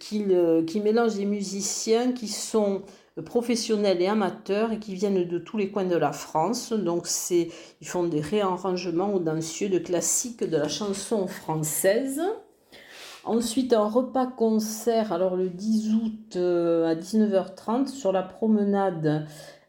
qui, 0.00 0.24
qui, 0.66 0.80
mélange 0.80 1.16
des 1.16 1.26
musiciens 1.26 2.12
qui 2.12 2.28
sont 2.28 2.82
professionnels 3.22 4.02
et 4.02 4.08
amateurs 4.08 4.72
et 4.72 4.78
qui 4.78 4.94
viennent 4.94 5.24
de 5.24 5.38
tous 5.38 5.56
les 5.56 5.70
coins 5.70 5.84
de 5.84 5.96
la 5.96 6.12
France. 6.12 6.72
Donc 6.72 7.06
ils 7.30 7.86
font 7.86 8.04
des 8.04 8.20
réarrangements 8.20 9.14
audacieux 9.14 9.68
de 9.68 9.78
classiques 9.78 10.48
de 10.48 10.56
la 10.56 10.68
chanson 10.68 11.26
française. 11.26 12.20
Ensuite, 13.24 13.72
un 13.72 13.88
repas-concert, 13.88 15.12
alors 15.12 15.36
le 15.36 15.48
10 15.48 15.94
août 15.94 16.36
euh, 16.36 16.86
à 16.86 16.94
19h30 16.94 17.86
sur 17.86 18.12
la 18.12 18.22
promenade 18.22 19.26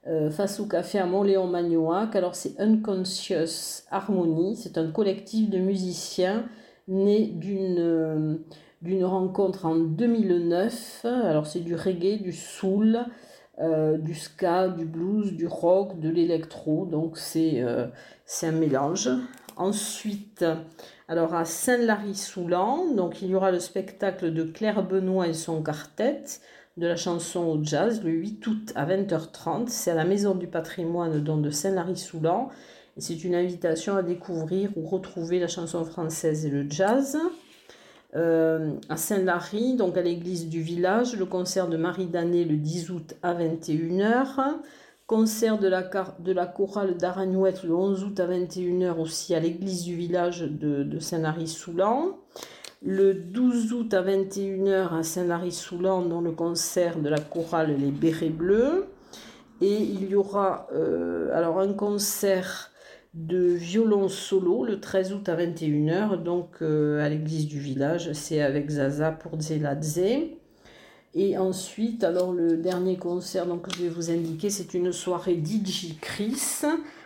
euh, 0.07 0.29
face 0.29 0.59
au 0.59 0.65
café 0.65 0.99
à 0.99 1.05
Montléon-Magnoac. 1.05 2.15
Alors 2.17 2.35
c'est 2.35 2.59
Unconscious 2.59 3.83
Harmony, 3.91 4.57
c'est 4.57 4.77
un 4.77 4.91
collectif 4.91 5.49
de 5.49 5.59
musiciens 5.59 6.45
né 6.87 7.27
d'une 7.27 8.39
d'une 8.85 9.03
rencontre 9.03 9.65
en 9.65 9.75
2009. 9.75 11.05
Alors 11.05 11.47
c'est 11.47 11.59
du 11.59 11.75
reggae, 11.75 12.21
du 12.21 12.31
soul, 12.31 12.99
euh, 13.59 13.97
du 13.97 14.15
ska, 14.15 14.69
du 14.69 14.85
blues, 14.85 15.33
du 15.33 15.47
rock, 15.47 15.99
de 15.99 16.09
l'électro. 16.09 16.85
Donc 16.85 17.17
c'est 17.17 17.61
euh, 17.61 17.87
un 18.43 18.51
mélange. 18.51 19.09
Ensuite, 19.57 20.45
alors 21.07 21.33
à 21.33 21.45
Saint-Lary-Soulan, 21.45 22.93
donc 22.95 23.21
il 23.21 23.29
y 23.29 23.35
aura 23.35 23.51
le 23.51 23.59
spectacle 23.59 24.33
de 24.33 24.43
Claire 24.43 24.83
Benoît 24.83 25.27
et 25.27 25.33
son 25.33 25.63
quartet 25.63 26.23
de 26.77 26.87
la 26.87 26.97
chanson 26.97 27.45
au 27.45 27.63
jazz 27.63 28.03
le 28.03 28.11
8 28.11 28.47
août 28.47 28.73
à 28.75 28.85
20h30. 28.85 29.67
C'est 29.67 29.91
à 29.91 29.95
la 29.95 30.05
Maison 30.05 30.35
du 30.35 30.47
patrimoine 30.47 31.23
de 31.23 31.49
Saint-Lary-Soulan. 31.49 32.49
C'est 32.97 33.23
une 33.23 33.35
invitation 33.35 33.95
à 33.95 34.03
découvrir 34.03 34.69
ou 34.77 34.85
retrouver 34.85 35.39
la 35.39 35.47
chanson 35.47 35.83
française 35.85 36.45
et 36.45 36.49
le 36.49 36.69
jazz. 36.69 37.17
Euh, 38.15 38.75
à 38.87 38.97
Saint-Lary, 38.97 39.75
donc 39.75 39.97
à 39.97 40.01
l'église 40.01 40.47
du 40.47 40.61
village, 40.61 41.17
le 41.17 41.25
concert 41.25 41.67
de 41.67 41.75
Marie 41.75 42.07
Danet 42.07 42.45
le 42.45 42.55
10 42.55 42.91
août 42.91 43.15
à 43.23 43.33
21h. 43.33 44.55
Concert 45.07 45.59
de 45.59 45.67
la, 45.67 45.83
de 46.19 46.31
la 46.31 46.47
chorale 46.47 46.97
d'Aragnouette 46.97 47.63
le 47.63 47.75
11 47.75 48.03
août 48.05 48.19
à 48.19 48.25
21h 48.25 48.99
aussi 48.99 49.35
à 49.35 49.39
l'église 49.39 49.83
du 49.83 49.95
village 49.95 50.41
de, 50.41 50.97
Saint-Lary-Soulan. 50.99 52.17
Le 52.81 53.13
12 53.13 53.73
août 53.73 53.93
à 53.93 54.01
21h 54.01 54.97
à 54.97 55.03
Saint-Lary-Soulan 55.03 56.03
dans 56.03 56.21
le 56.21 56.31
concert 56.31 56.99
de 56.99 57.09
la 57.09 57.19
chorale 57.19 57.75
Les 57.77 57.91
Bérets 57.91 58.29
Bleus. 58.29 58.87
Et 59.61 59.77
il 59.77 60.09
y 60.09 60.15
aura 60.15 60.67
euh, 60.73 61.29
alors 61.35 61.59
un 61.59 61.73
concert 61.73 62.71
de 63.15 63.53
violon 63.53 64.09
solo 64.09 64.65
le 64.65 64.81
13 64.81 65.13
août 65.13 65.29
à 65.29 65.37
21h, 65.37 66.21
donc 66.21 66.57
euh, 66.61 67.03
à 67.03 67.07
l'église 67.07 67.47
du 67.47 67.59
village. 67.59 68.11
C'est 68.11 68.41
avec 68.41 68.69
Zaza 68.69 69.11
pour 69.11 69.39
Zeladze. 69.41 70.01
Et 71.17 71.37
ensuite, 71.37 72.03
alors 72.03 72.33
le 72.33 72.57
dernier 72.57 72.97
concert 72.97 73.45
donc, 73.47 73.63
que 73.63 73.73
je 73.73 73.83
vais 73.83 73.89
vous 73.89 74.11
indiquer, 74.11 74.49
c'est 74.49 74.73
une 74.73 74.91
soirée 74.91 75.41
DJ 75.41 75.97
Chris 76.01 76.63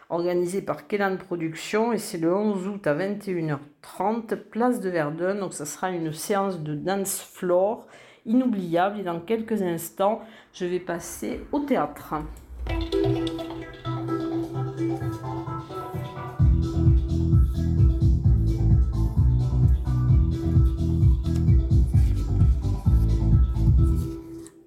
organisée 0.10 0.64
par 0.64 0.88
Kellan 0.88 1.18
Productions 1.18 1.94
et 1.94 2.00
c'est 2.00 2.18
le 2.18 2.34
11 2.34 2.68
août 2.68 2.88
à 2.88 2.96
21h30, 2.96 4.36
place 4.36 4.80
de 4.80 4.90
Verdun. 4.90 5.36
Donc 5.36 5.54
ça 5.54 5.68
sera 5.68 5.92
une 5.92 6.12
séance 6.12 6.60
de 6.60 6.74
dance 6.74 7.22
floor 7.22 7.86
inoubliable 8.26 9.00
et 9.00 9.04
dans 9.04 9.20
quelques 9.20 9.62
instants, 9.62 10.22
je 10.54 10.66
vais 10.66 10.80
passer 10.80 11.42
au 11.52 11.60
théâtre. 11.60 12.16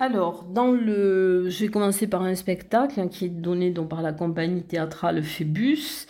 Alors, 0.03 0.43
dans 0.43 0.73
le, 0.73 1.49
je 1.49 1.65
vais 1.65 1.71
commencer 1.71 2.09
par 2.09 2.23
un 2.23 2.35
spectacle 2.35 2.99
hein, 2.99 3.07
qui 3.07 3.27
est 3.27 3.29
donné 3.29 3.71
par 3.71 4.03
la 4.03 4.12
compagnie 4.12 4.65
théâtrale 4.65 5.23
Phébus 5.23 6.09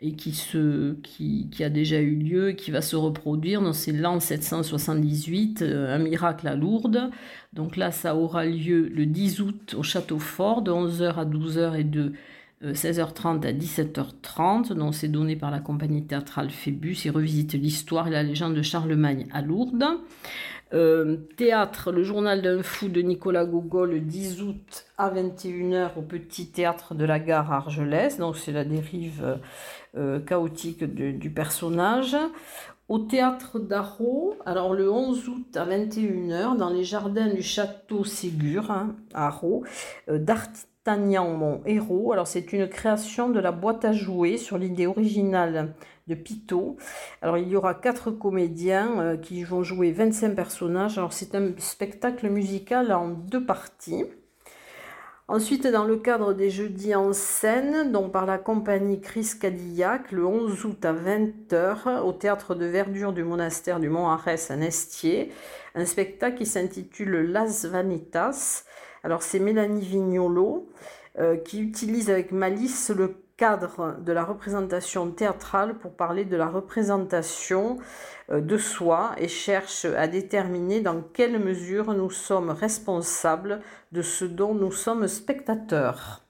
et 0.00 0.12
qui, 0.12 0.32
se, 0.32 0.94
qui, 1.02 1.50
qui, 1.50 1.62
a 1.62 1.68
déjà 1.68 2.00
eu 2.00 2.14
lieu 2.14 2.48
et 2.48 2.56
qui 2.56 2.70
va 2.70 2.80
se 2.80 2.96
reproduire. 2.96 3.74
C'est 3.74 3.92
l'an 3.92 4.18
778, 4.18 5.60
euh, 5.60 5.94
un 5.94 5.98
miracle 5.98 6.48
à 6.48 6.54
Lourdes. 6.54 7.10
Donc 7.52 7.76
là, 7.76 7.90
ça 7.90 8.16
aura 8.16 8.46
lieu 8.46 8.88
le 8.88 9.04
10 9.04 9.40
août 9.42 9.74
au 9.78 9.82
Château 9.82 10.18
Fort, 10.18 10.62
de 10.62 10.70
11h 10.70 11.16
à 11.16 11.26
12h 11.26 11.78
et 11.78 11.84
de 11.84 12.14
16h30 12.72 13.44
euh, 13.44 13.48
à 13.48 13.52
17h30. 13.52 14.72
Donc 14.72 14.94
c'est 14.94 15.08
donné 15.08 15.36
par 15.36 15.50
la 15.50 15.60
compagnie 15.60 16.04
théâtrale 16.04 16.50
Phébus. 16.50 16.96
Il 17.04 17.10
revisite 17.10 17.54
l'histoire 17.54 18.08
et 18.08 18.10
la 18.10 18.22
légende 18.22 18.54
de 18.54 18.62
Charlemagne 18.62 19.26
à 19.32 19.42
Lourdes. 19.42 19.84
Euh, 20.72 21.16
théâtre, 21.36 21.92
le 21.92 22.02
journal 22.02 22.42
d'un 22.42 22.62
fou 22.62 22.88
de 22.88 23.00
Nicolas 23.00 23.44
Gogol, 23.44 23.90
le 23.90 24.00
10 24.00 24.42
août 24.42 24.86
à 24.98 25.10
21h 25.10 25.90
au 25.96 26.02
petit 26.02 26.50
théâtre 26.50 26.94
de 26.94 27.04
la 27.04 27.20
gare 27.20 27.52
Argelès. 27.52 28.18
Donc 28.18 28.36
c'est 28.36 28.52
la 28.52 28.64
dérive 28.64 29.38
euh, 29.96 30.18
chaotique 30.20 30.82
du 30.82 31.30
personnage. 31.30 32.16
Au 32.88 32.98
théâtre 32.98 33.58
d'Arro, 33.58 34.36
alors 34.44 34.74
le 34.74 34.90
11 34.90 35.28
août 35.28 35.56
à 35.56 35.64
21h, 35.64 36.56
dans 36.58 36.68
les 36.68 36.84
jardins 36.84 37.32
du 37.32 37.42
château 37.42 38.04
Ségur, 38.04 38.70
hein, 38.70 38.94
à 39.14 39.28
Arro, 39.28 39.64
euh, 40.10 40.18
D'Artagnan, 40.84 41.30
mon 41.30 41.62
héros. 41.64 42.12
Alors 42.12 42.26
c'est 42.26 42.52
une 42.52 42.68
création 42.68 43.30
de 43.30 43.40
la 43.40 43.52
boîte 43.52 43.86
à 43.86 43.92
jouer 43.92 44.36
sur 44.36 44.58
l'idée 44.58 44.86
originale 44.86 45.74
de 46.08 46.14
Pitot. 46.14 46.76
Alors 47.22 47.38
il 47.38 47.48
y 47.48 47.56
aura 47.56 47.74
quatre 47.74 48.10
comédiens 48.10 49.00
euh, 49.00 49.16
qui 49.16 49.44
vont 49.44 49.62
jouer 49.62 49.92
25 49.92 50.34
personnages. 50.34 50.98
Alors 50.98 51.14
c'est 51.14 51.34
un 51.34 51.52
spectacle 51.58 52.28
musical 52.28 52.92
en 52.92 53.08
deux 53.08 53.44
parties. 53.44 54.04
Ensuite, 55.26 55.66
dans 55.66 55.84
le 55.84 55.96
cadre 55.96 56.34
des 56.34 56.50
jeudis 56.50 56.94
en 56.94 57.14
scène, 57.14 57.90
donc 57.90 58.12
par 58.12 58.26
la 58.26 58.36
compagnie 58.36 59.00
Chris 59.00 59.30
Cadillac, 59.40 60.12
le 60.12 60.26
11 60.26 60.66
août 60.66 60.84
à 60.84 60.92
20h, 60.92 62.00
au 62.00 62.12
théâtre 62.12 62.54
de 62.54 62.66
verdure 62.66 63.14
du 63.14 63.24
monastère 63.24 63.80
du 63.80 63.88
Mont-Arès 63.88 64.50
à 64.50 64.56
Nestier, 64.56 65.32
un 65.74 65.86
spectacle 65.86 66.36
qui 66.36 66.44
s'intitule 66.44 67.32
Las 67.32 67.64
Vanitas. 67.64 68.64
Alors, 69.04 69.22
c'est 69.22 69.38
Mélanie 69.38 69.84
Vignolo 69.84 70.66
euh, 71.18 71.36
qui 71.36 71.60
utilise 71.60 72.08
avec 72.08 72.32
malice 72.32 72.90
le 72.90 73.18
cadre 73.36 73.98
de 74.00 74.12
la 74.12 74.24
représentation 74.24 75.10
théâtrale 75.10 75.74
pour 75.74 75.94
parler 75.94 76.24
de 76.24 76.36
la 76.36 76.48
représentation 76.48 77.76
euh, 78.30 78.40
de 78.40 78.56
soi 78.56 79.14
et 79.18 79.28
cherche 79.28 79.84
à 79.84 80.08
déterminer 80.08 80.80
dans 80.80 81.02
quelle 81.02 81.38
mesure 81.38 81.92
nous 81.92 82.10
sommes 82.10 82.48
responsables 82.48 83.60
de 83.92 84.00
ce 84.00 84.24
dont 84.24 84.54
nous 84.54 84.72
sommes 84.72 85.06
spectateurs. 85.06 86.22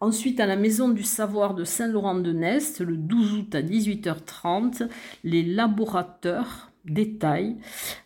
Ensuite, 0.00 0.40
à 0.40 0.46
la 0.46 0.56
Maison 0.56 0.88
du 0.88 1.02
Savoir 1.02 1.52
de 1.52 1.64
Saint-Laurent-de-Nest, 1.64 2.80
le 2.80 2.96
12 2.96 3.34
août 3.34 3.54
à 3.54 3.60
18h30, 3.60 4.88
les 5.22 5.42
laborateurs 5.42 6.70
détaillent. 6.86 7.58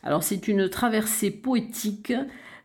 Alors, 0.02 0.24
c'est 0.24 0.48
une 0.48 0.68
traversée 0.68 1.30
poétique 1.30 2.12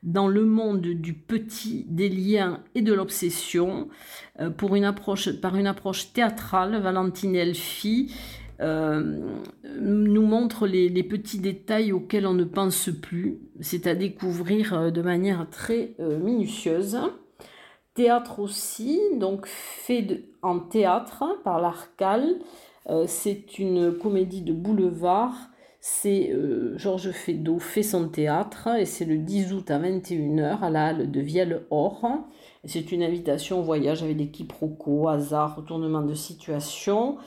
dans 0.03 0.27
le 0.27 0.45
monde 0.45 0.81
du 0.81 1.13
petit, 1.13 1.85
des 1.87 2.09
liens 2.09 2.59
et 2.75 2.81
de 2.81 2.93
l'obsession, 2.93 3.87
euh, 4.39 4.49
par 4.49 4.75
une 4.75 4.85
approche 5.65 6.13
théâtrale, 6.13 6.81
Valentine 6.81 7.35
Elfi 7.35 8.13
euh, 8.61 9.19
nous 9.79 10.25
montre 10.25 10.67
les, 10.67 11.03
petits 11.03 11.39
détails 11.39 11.91
auxquels 11.91 12.27
on 12.27 12.33
ne 12.33 12.43
pense 12.43 12.89
plus. 13.01 13.39
C'est 13.61 13.87
à 13.87 13.95
découvrir 13.95 14.73
euh, 14.73 14.91
de 14.91 15.01
manière 15.01 15.49
très 15.49 15.95
minutieuse. 15.99 16.97
Théâtre 17.93 18.39
aussi, 18.39 18.99
donc 19.17 19.45
fait 19.47 20.23
en 20.41 20.59
théâtre 20.59 21.23
par 21.43 21.61
l'Arcal. 21.61 22.39
c'est 23.05 23.59
une 23.59 23.93
comédie 23.93 24.41
de 24.41 24.51
boulevard 24.51 25.35
c'est 25.85 26.29
euh, 26.31 26.77
Georges 26.77 27.11
Feydeau 27.11 27.59
fait 27.59 27.83
son 27.83 28.07
théâtre 28.07 28.69
et 28.79 28.85
c'est 28.85 29.03
le 29.03 29.17
10 29.17 29.51
août 29.51 29.69
à 29.69 29.79
21h 29.79 30.61
à 30.61 30.69
la 30.69 30.85
halle 30.85 31.11
de 31.11 31.19
Vielle-Or. 31.19 32.23
C'est 32.63 32.93
une 32.93 33.03
invitation 33.03 33.59
au 33.59 33.63
voyage 33.63 34.01
avec 34.01 34.15
des 34.15 34.27
quiproquos, 34.27 35.09
hasard, 35.09 35.57
retournement 35.57 36.01
de 36.01 36.13
situation 36.13 37.17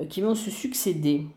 euh, 0.00 0.06
qui 0.06 0.22
vont 0.22 0.34
se 0.34 0.50
succéder. 0.50 1.28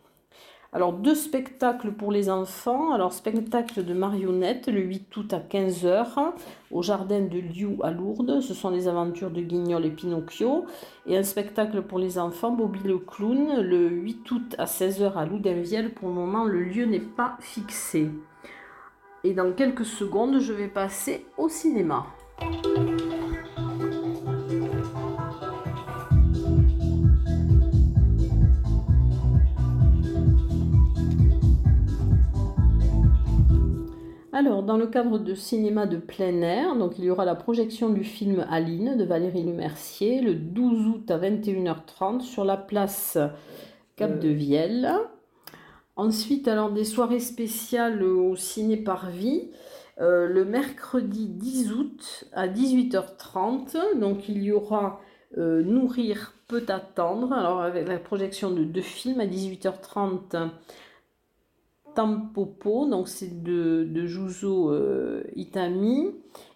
Alors, 0.75 0.91
deux 0.91 1.13
spectacles 1.13 1.91
pour 1.91 2.11
les 2.11 2.31
enfants. 2.31 2.93
Alors, 2.93 3.13
spectacle 3.13 3.85
de 3.85 3.93
marionnettes 3.93 4.67
le 4.67 4.81
8 4.81 5.15
août 5.17 5.33
à 5.33 5.39
15h 5.39 6.33
au 6.71 6.81
jardin 6.81 7.21
de 7.21 7.37
Liu 7.37 7.77
à 7.83 7.91
Lourdes. 7.91 8.41
Ce 8.41 8.55
sont 8.55 8.71
les 8.71 8.87
aventures 8.87 9.29
de 9.29 9.41
Guignol 9.41 9.85
et 9.85 9.91
Pinocchio. 9.91 10.65
Et 11.05 11.15
un 11.15 11.21
spectacle 11.21 11.83
pour 11.83 11.99
les 11.99 12.17
enfants, 12.17 12.51
Bobby 12.51 12.79
le 12.85 12.97
clown, 12.97 13.61
le 13.61 13.87
8 13.87 14.31
août 14.31 14.55
à 14.57 14.65
16h 14.65 15.13
à 15.13 15.25
Loudainvielle. 15.27 15.93
Pour 15.93 16.09
le 16.09 16.15
moment, 16.15 16.43
le 16.43 16.63
lieu 16.63 16.85
n'est 16.85 16.99
pas 16.99 17.37
fixé. 17.39 18.09
Et 19.23 19.33
dans 19.33 19.51
quelques 19.53 19.85
secondes, 19.85 20.39
je 20.39 20.53
vais 20.53 20.67
passer 20.67 21.27
au 21.37 21.49
cinéma. 21.49 22.07
Alors, 34.35 34.63
dans 34.63 34.77
le 34.77 34.87
cadre 34.87 35.19
de 35.19 35.35
cinéma 35.35 35.85
de 35.85 35.97
plein 35.97 36.41
air, 36.41 36.75
donc 36.75 36.97
il 36.97 37.05
y 37.05 37.11
aura 37.11 37.23
la 37.23 37.35
projection 37.35 37.89
du 37.89 38.03
film 38.03 38.43
Aline 38.49 38.97
de 38.97 39.03
Valérie 39.03 39.43
Lemercier 39.43 40.21
le 40.21 40.33
12 40.33 40.87
août 40.87 41.11
à 41.11 41.19
21h30 41.19 42.21
sur 42.21 42.43
la 42.43 42.57
place 42.57 43.19
Cap 43.95 44.17
de 44.17 44.29
Vielle. 44.29 44.91
Ensuite, 45.95 46.47
alors 46.47 46.71
des 46.71 46.83
soirées 46.83 47.19
spéciales 47.19 48.01
au 48.01 48.35
ciné 48.35 48.77
Parvis. 48.77 49.51
Euh, 50.01 50.25
le 50.25 50.45
mercredi 50.45 51.27
10 51.27 51.71
août 51.73 52.25
à 52.33 52.47
18h30. 52.47 53.99
Donc 53.99 54.27
il 54.29 54.41
y 54.41 54.51
aura 54.51 54.99
euh, 55.37 55.61
Nourrir 55.61 56.33
peut 56.47 56.65
attendre. 56.69 57.33
Alors 57.33 57.61
avec 57.61 57.87
la 57.87 57.99
projection 57.99 58.49
de 58.49 58.63
deux 58.63 58.81
films 58.81 59.19
à 59.19 59.27
18h30 59.27 60.49
Tampopo, 61.95 62.87
donc 62.87 63.07
c'est 63.07 63.43
de, 63.43 63.83
de 63.89 64.05
Juzo 64.05 64.71
euh, 64.71 65.23
Itami. 65.35 66.11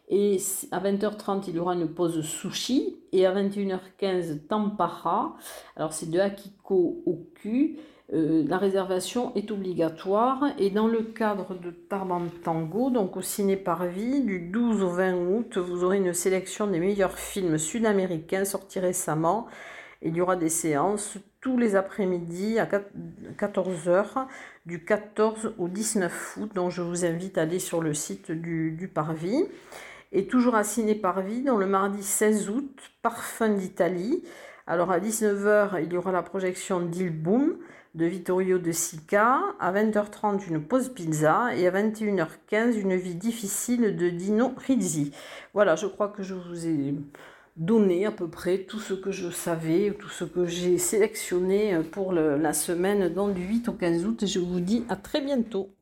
Et 0.10 0.38
à 0.71 0.80
20h30, 0.80 1.43
il 1.47 1.56
y 1.56 1.60
aura 1.60 1.73
une 1.73 1.88
pause 1.88 2.21
sushi. 2.21 2.97
Et 3.12 3.26
à 3.26 3.34
21h15, 3.34 4.47
Tampara. 4.47 5.36
Alors 5.76 5.93
c'est 5.93 6.10
de 6.10 6.19
Akiko 6.19 7.04
Oku. 7.06 7.76
Euh, 8.13 8.45
la 8.47 8.58
réservation 8.58 9.34
est 9.36 9.52
obligatoire. 9.52 10.45
Et 10.58 10.69
dans 10.69 10.88
le 10.88 11.04
cadre 11.04 11.56
de 11.56 11.71
Tarban 11.71 12.28
Tango, 12.43 12.89
donc 12.89 13.17
au 13.17 13.21
Ciné 13.21 13.58
Parvis, 13.58 14.21
du 14.21 14.39
12 14.39 14.82
au 14.82 14.89
20 14.89 15.15
août, 15.28 15.58
vous 15.58 15.84
aurez 15.84 15.97
une 15.97 16.13
sélection 16.13 16.67
des 16.67 16.80
meilleurs 16.80 17.17
films 17.17 17.58
sud-américains 17.58 18.45
sortis 18.45 18.80
récemment 18.80 19.47
Il 20.02 20.15
y 20.15 20.21
aura 20.21 20.38
des 20.38 20.50
séances 20.50 21.17
tous 21.47 21.57
les 21.57 21.77
après-midi 21.77 22.60
à 22.60 22.65
14h 22.65 24.27
du 24.65 24.83
14 24.83 25.53
au 25.57 25.69
19 25.69 26.38
août. 26.38 26.51
Donc 26.53 26.71
je 26.71 26.81
vous 26.81 27.05
invite 27.05 27.38
à 27.38 27.43
aller 27.43 27.60
sur 27.60 27.81
le 27.81 27.93
site 27.93 28.33
du, 28.33 28.91
Parvis. 28.93 29.45
Et 30.12 30.27
toujours 30.27 30.55
à 30.55 30.65
Ciné 30.65 30.93
Parvis, 30.93 31.43
dans 31.43 31.55
le 31.55 31.65
mardi 31.65 32.03
16 32.03 32.49
août, 32.49 32.91
Parfum 33.01 33.51
d'Italie. 33.51 34.25
Alors 34.67 34.91
à 34.91 34.99
19h, 34.99 35.81
il 35.81 35.93
y 35.93 35.95
aura 35.95 36.12
la 36.12 36.21
projection 36.21 36.81
d'Il 36.81 37.12
Boom 37.12 37.55
de 37.95 38.05
Vittorio 38.05 38.57
De 38.57 38.73
Sica, 38.73 39.39
à 39.62 39.71
20h30 39.71 40.49
une 40.49 40.62
pause 40.62 40.89
pizza 40.89 41.55
et 41.55 41.65
à 41.65 41.71
21h15 41.71 42.77
une 42.77 42.97
vie 42.97 43.15
difficile 43.15 43.95
de 43.95 44.10
Dino 44.10 44.51
Rizzi. 44.67 45.13
Voilà, 45.53 45.77
je 45.77 45.88
crois 45.88 46.10
que 46.10 46.23
je 46.23 46.33
vous 46.33 46.67
ai 46.67 46.93
donné 47.57 48.05
à 48.05 48.11
peu 48.11 48.27
près 48.29 48.59
tout 48.59 48.79
ce 48.79 48.93
que 48.93 49.11
je 49.11 49.29
savais, 49.29 49.95
tout 49.99 50.09
ce 50.09 50.23
que 50.23 50.45
j'ai 50.45 50.77
sélectionné 50.77 51.79
pour 51.91 52.13
la 52.13 52.53
semaine 52.53 53.13
donc 53.13 53.33
du 53.33 53.43
8 53.43 53.69
au 53.69 53.73
15 53.73 54.05
août 54.05 54.25
je 54.25 54.39
vous 54.39 54.59
dis 54.59 54.83
à 54.89 54.95
très 54.95 55.21
bientôt. 55.21 55.76